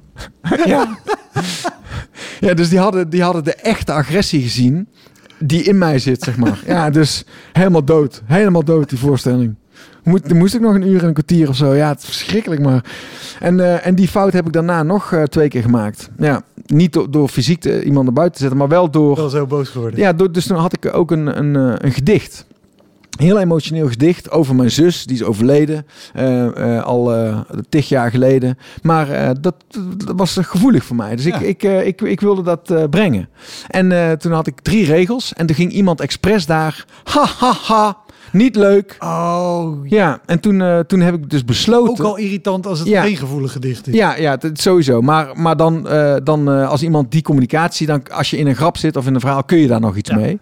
[0.66, 0.98] ja.
[2.40, 4.88] ja, dus die hadden, die hadden de echte agressie gezien
[5.38, 6.58] die in mij zit, zeg maar.
[6.66, 8.22] Ja, dus helemaal dood.
[8.24, 9.54] Helemaal dood, die voorstelling.
[10.02, 11.74] Moet, moest ik nog een uur en een kwartier of zo.
[11.74, 12.84] Ja, het is verschrikkelijk, maar...
[13.40, 16.10] En, uh, en die fout heb ik daarna nog uh, twee keer gemaakt.
[16.18, 19.16] Ja, niet door, door fysiek iemand naar buiten te zetten, maar wel door...
[19.16, 20.00] Wel zo boos geworden.
[20.00, 22.46] Ja, door, dus toen had ik ook een, een, een gedicht
[23.18, 25.04] heel emotioneel gedicht over mijn zus.
[25.04, 25.86] Die is overleden
[26.16, 28.58] uh, uh, al uh, tig jaar geleden.
[28.82, 29.54] Maar dat,
[29.96, 31.16] dat, was gevoelig voor mij.
[31.16, 31.38] Dus ja.
[31.38, 33.28] ik, ik, ik, ik wilde dat brengen.
[33.66, 35.32] En toen had ik drie regels.
[35.32, 36.84] En toen ging iemand expres daar...
[37.04, 38.01] Ha, ha, ha.
[38.32, 38.96] Niet leuk.
[39.00, 39.88] Oh.
[39.88, 42.04] Ja, en toen, toen heb ik dus besloten...
[42.04, 43.02] Ook al irritant als het ja.
[43.02, 43.94] geen gevoelig gedicht is.
[43.94, 45.00] Ja, ja sowieso.
[45.00, 45.88] Maar, maar dan,
[46.24, 47.86] dan als iemand die communicatie...
[47.86, 49.44] Dan, als je in een grap zit of in een verhaal...
[49.44, 50.16] kun je daar nog iets ja.
[50.16, 50.38] mee.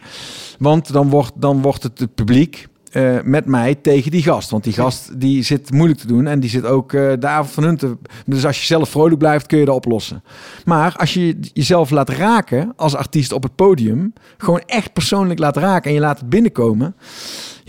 [0.58, 4.50] Want dan wordt, dan wordt het het publiek uh, met mij tegen die gast.
[4.50, 7.50] Want die gast die zit moeilijk te doen en die zit ook uh, de avond
[7.50, 7.96] van hun te...
[8.26, 10.22] Dus als je zelf vrolijk blijft, kun je dat oplossen.
[10.64, 14.12] Maar als je jezelf laat raken als artiest op het podium...
[14.38, 16.94] gewoon echt persoonlijk laat raken en je laat het binnenkomen...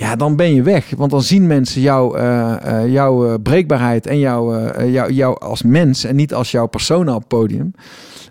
[0.01, 0.93] Ja, dan ben je weg.
[0.97, 6.03] Want dan zien mensen jou, uh, jouw breekbaarheid en jou, jou, jou als mens...
[6.03, 7.73] en niet als jouw persona op podium...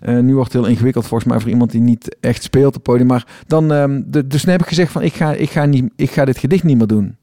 [0.05, 2.83] Uh, nu wordt het heel ingewikkeld volgens mij voor iemand die niet echt speelt op
[2.83, 3.07] podium.
[3.07, 5.91] Maar dan, um, de, dus toen heb ik gezegd van ik ga, ik, ga niet,
[5.95, 7.17] ik ga dit gedicht niet meer doen.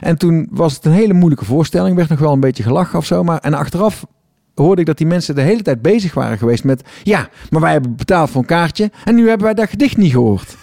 [0.00, 1.96] En toen was het een hele moeilijke voorstelling.
[1.96, 3.22] Werd nog wel een beetje gelachen of zo.
[3.24, 4.06] Maar, en achteraf
[4.54, 6.82] hoorde ik dat die mensen de hele tijd bezig waren geweest met...
[7.02, 10.12] Ja, maar wij hebben betaald voor een kaartje en nu hebben wij dat gedicht niet
[10.12, 10.56] gehoord.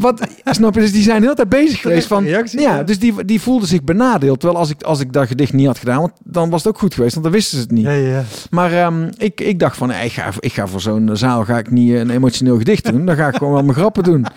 [0.00, 0.80] Wat, snap je?
[0.80, 2.24] Dus die zijn heel tijd bezig geweest van...
[2.24, 4.40] Reactie, ja, dus die, die voelden zich benadeeld.
[4.40, 6.78] Terwijl als ik, als ik dat gedicht niet had gedaan, want dan was het ook
[6.78, 7.12] goed geweest.
[7.12, 7.84] Want dan wisten ze het niet.
[7.84, 8.24] Ja, ja.
[8.50, 11.70] Maar um, ik, ik dacht van, ik, ga, ik ga voor zo'n zaal ga ik
[11.70, 13.06] niet een emotioneel gedicht doen.
[13.06, 14.26] Dan ga ik gewoon wel mijn grappen doen.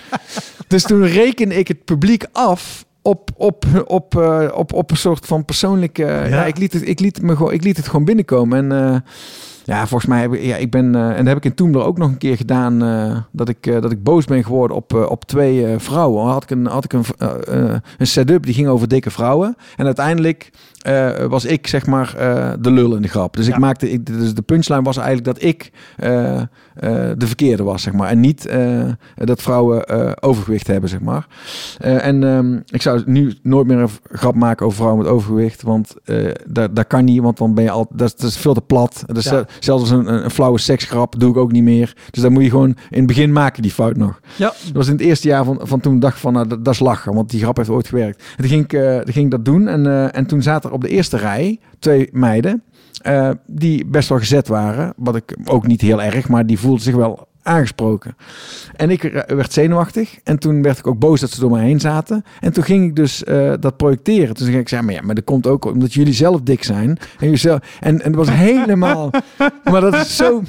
[0.68, 5.26] Dus toen reken ik het publiek af op, op, op, uh, op, op een soort
[5.26, 6.04] van persoonlijke...
[6.04, 6.26] Ja.
[6.26, 8.72] ja, ik, liet het, ik, liet me gewoon, ik liet het gewoon binnenkomen.
[8.72, 8.80] En...
[8.80, 8.96] Uh,
[9.64, 11.84] ja, volgens mij heb ik, ja, ik ben, uh, en dat heb ik in Toemler
[11.84, 14.94] ook nog een keer gedaan, uh, dat, ik, uh, dat ik boos ben geworden op,
[15.10, 16.26] op twee vrouwen.
[16.26, 17.04] Had ik een, had ik een,
[17.98, 19.56] een setup die ging over dikke vrouwen.
[19.76, 20.52] En uiteindelijk
[21.28, 22.14] was ik zeg maar
[22.60, 23.36] de lul in de grap.
[23.36, 23.54] Dus ja.
[23.54, 25.72] ik maakte, ik, dus de punchline was eigenlijk dat ik
[27.18, 28.10] de verkeerde was, zeg maar.
[28.10, 28.50] En niet
[29.16, 31.28] dat vrouwen overgewicht hebben, zeg maar.
[31.80, 35.96] en um, ik zou nu nooit meer een grap maken over vrouwen met overgewicht, want
[36.48, 39.04] dat, kan niet, want dan ben je al, dat, dat is veel te plat.
[39.06, 39.46] Dus ja.
[39.60, 41.96] Zelfs een, een, flauwe seksgrap doe ik ook niet meer.
[42.12, 44.20] Dus dan moet je gewoon in het begin maken die fout nog.
[44.36, 44.46] Ja.
[44.48, 46.80] Dat was in het eerste jaar van, van toen dacht van, nou, dat, dat is
[46.80, 48.24] lachen, want die grap heeft ooit gewerkt.
[48.38, 48.70] En toen ging ik,
[49.04, 52.10] toen ging ik dat doen en, en toen zaten er op de eerste rij twee
[52.12, 52.64] meiden
[53.08, 54.94] uh, die best wel gezet waren.
[54.98, 58.16] Wat ik ook niet heel erg, maar die voelden zich wel aangesproken.
[58.76, 60.20] En ik werd zenuwachtig.
[60.24, 62.24] En toen werd ik ook boos dat ze door me heen zaten.
[62.40, 64.36] En toen ging ik dus uh, dat projecteren.
[64.36, 66.90] Toen zei ik, maar ja, maar dat komt ook omdat jullie zelf dik zijn.
[66.90, 69.10] En, jullie zelf, en, en het was helemaal...
[69.72, 70.44] maar dat is zo...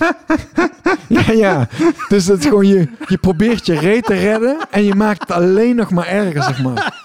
[1.09, 1.69] ja, ja.
[2.09, 4.57] Dus dat is gewoon, je, je probeert je reet te redden.
[4.71, 7.03] En je maakt het alleen nog maar erger, zeg maar.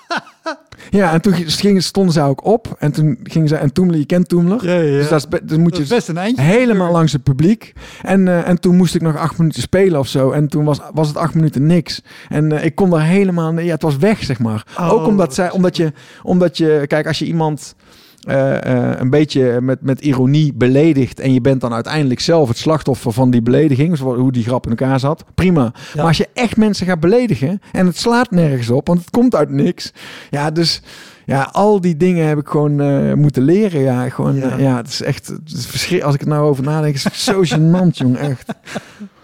[0.89, 2.75] Ja, en toen gingen, stonden ze ook op.
[2.79, 3.55] En toen gingen ze...
[3.55, 4.65] En Toemler, je kent Toemler.
[4.65, 4.97] Ja, ja.
[4.97, 6.41] Dus dat is, dus moet Dat je is best een eindje.
[6.43, 7.73] helemaal langs het publiek.
[8.01, 10.31] En, uh, en toen moest ik nog acht minuten spelen of zo.
[10.31, 12.01] En toen was, was het acht minuten niks.
[12.29, 13.59] En uh, ik kon daar helemaal...
[13.59, 14.65] Ja, het was weg, zeg maar.
[14.77, 16.83] Oh, ook omdat, zij, omdat, je, omdat je...
[16.87, 17.75] Kijk, als je iemand...
[18.27, 21.19] Uh, uh, een beetje met, met ironie beledigt.
[21.19, 23.89] En je bent dan uiteindelijk zelf het slachtoffer van die belediging.
[23.89, 25.25] Dus hoe die grap in elkaar zat.
[25.35, 25.61] Prima.
[25.63, 25.71] Ja.
[25.95, 27.61] Maar als je echt mensen gaat beledigen.
[27.71, 28.87] En het slaat nergens op.
[28.87, 29.93] Want het komt uit niks.
[30.29, 30.81] Ja, dus
[31.25, 33.81] ja, al die dingen heb ik gewoon uh, moeten leren.
[33.81, 34.57] Ja, gewoon, ja.
[34.57, 36.03] ja, het is echt het is verschrikkelijk.
[36.03, 38.19] Als ik het nou over nadenk, is het zo gênant, jongen.
[38.19, 38.53] Echt.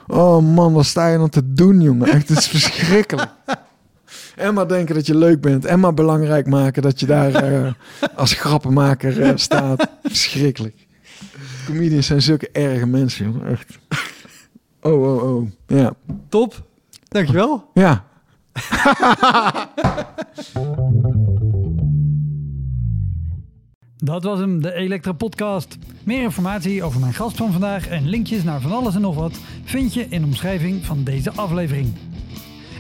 [0.08, 2.08] Oh man, wat sta je dan te doen, jongen?
[2.08, 3.30] Echt, het is verschrikkelijk.
[4.36, 5.66] En maar denken dat je leuk bent.
[5.66, 7.72] En maar belangrijk maken dat je daar uh,
[8.16, 9.88] als grappenmaker uh, staat.
[10.04, 10.88] Verschrikkelijk.
[11.66, 13.48] Comedians zijn zulke erge mensen, jongen.
[13.48, 13.78] Echt.
[14.82, 15.48] Oh, oh, oh.
[15.68, 15.94] Ja.
[16.30, 16.64] Top.
[17.08, 17.70] Dankjewel.
[17.74, 18.06] Ja.
[23.98, 25.78] Dat was hem, de Elektra Podcast.
[26.04, 29.40] Meer informatie over mijn gast van vandaag en linkjes naar van alles en nog wat
[29.64, 31.94] vind je in de omschrijving van deze aflevering.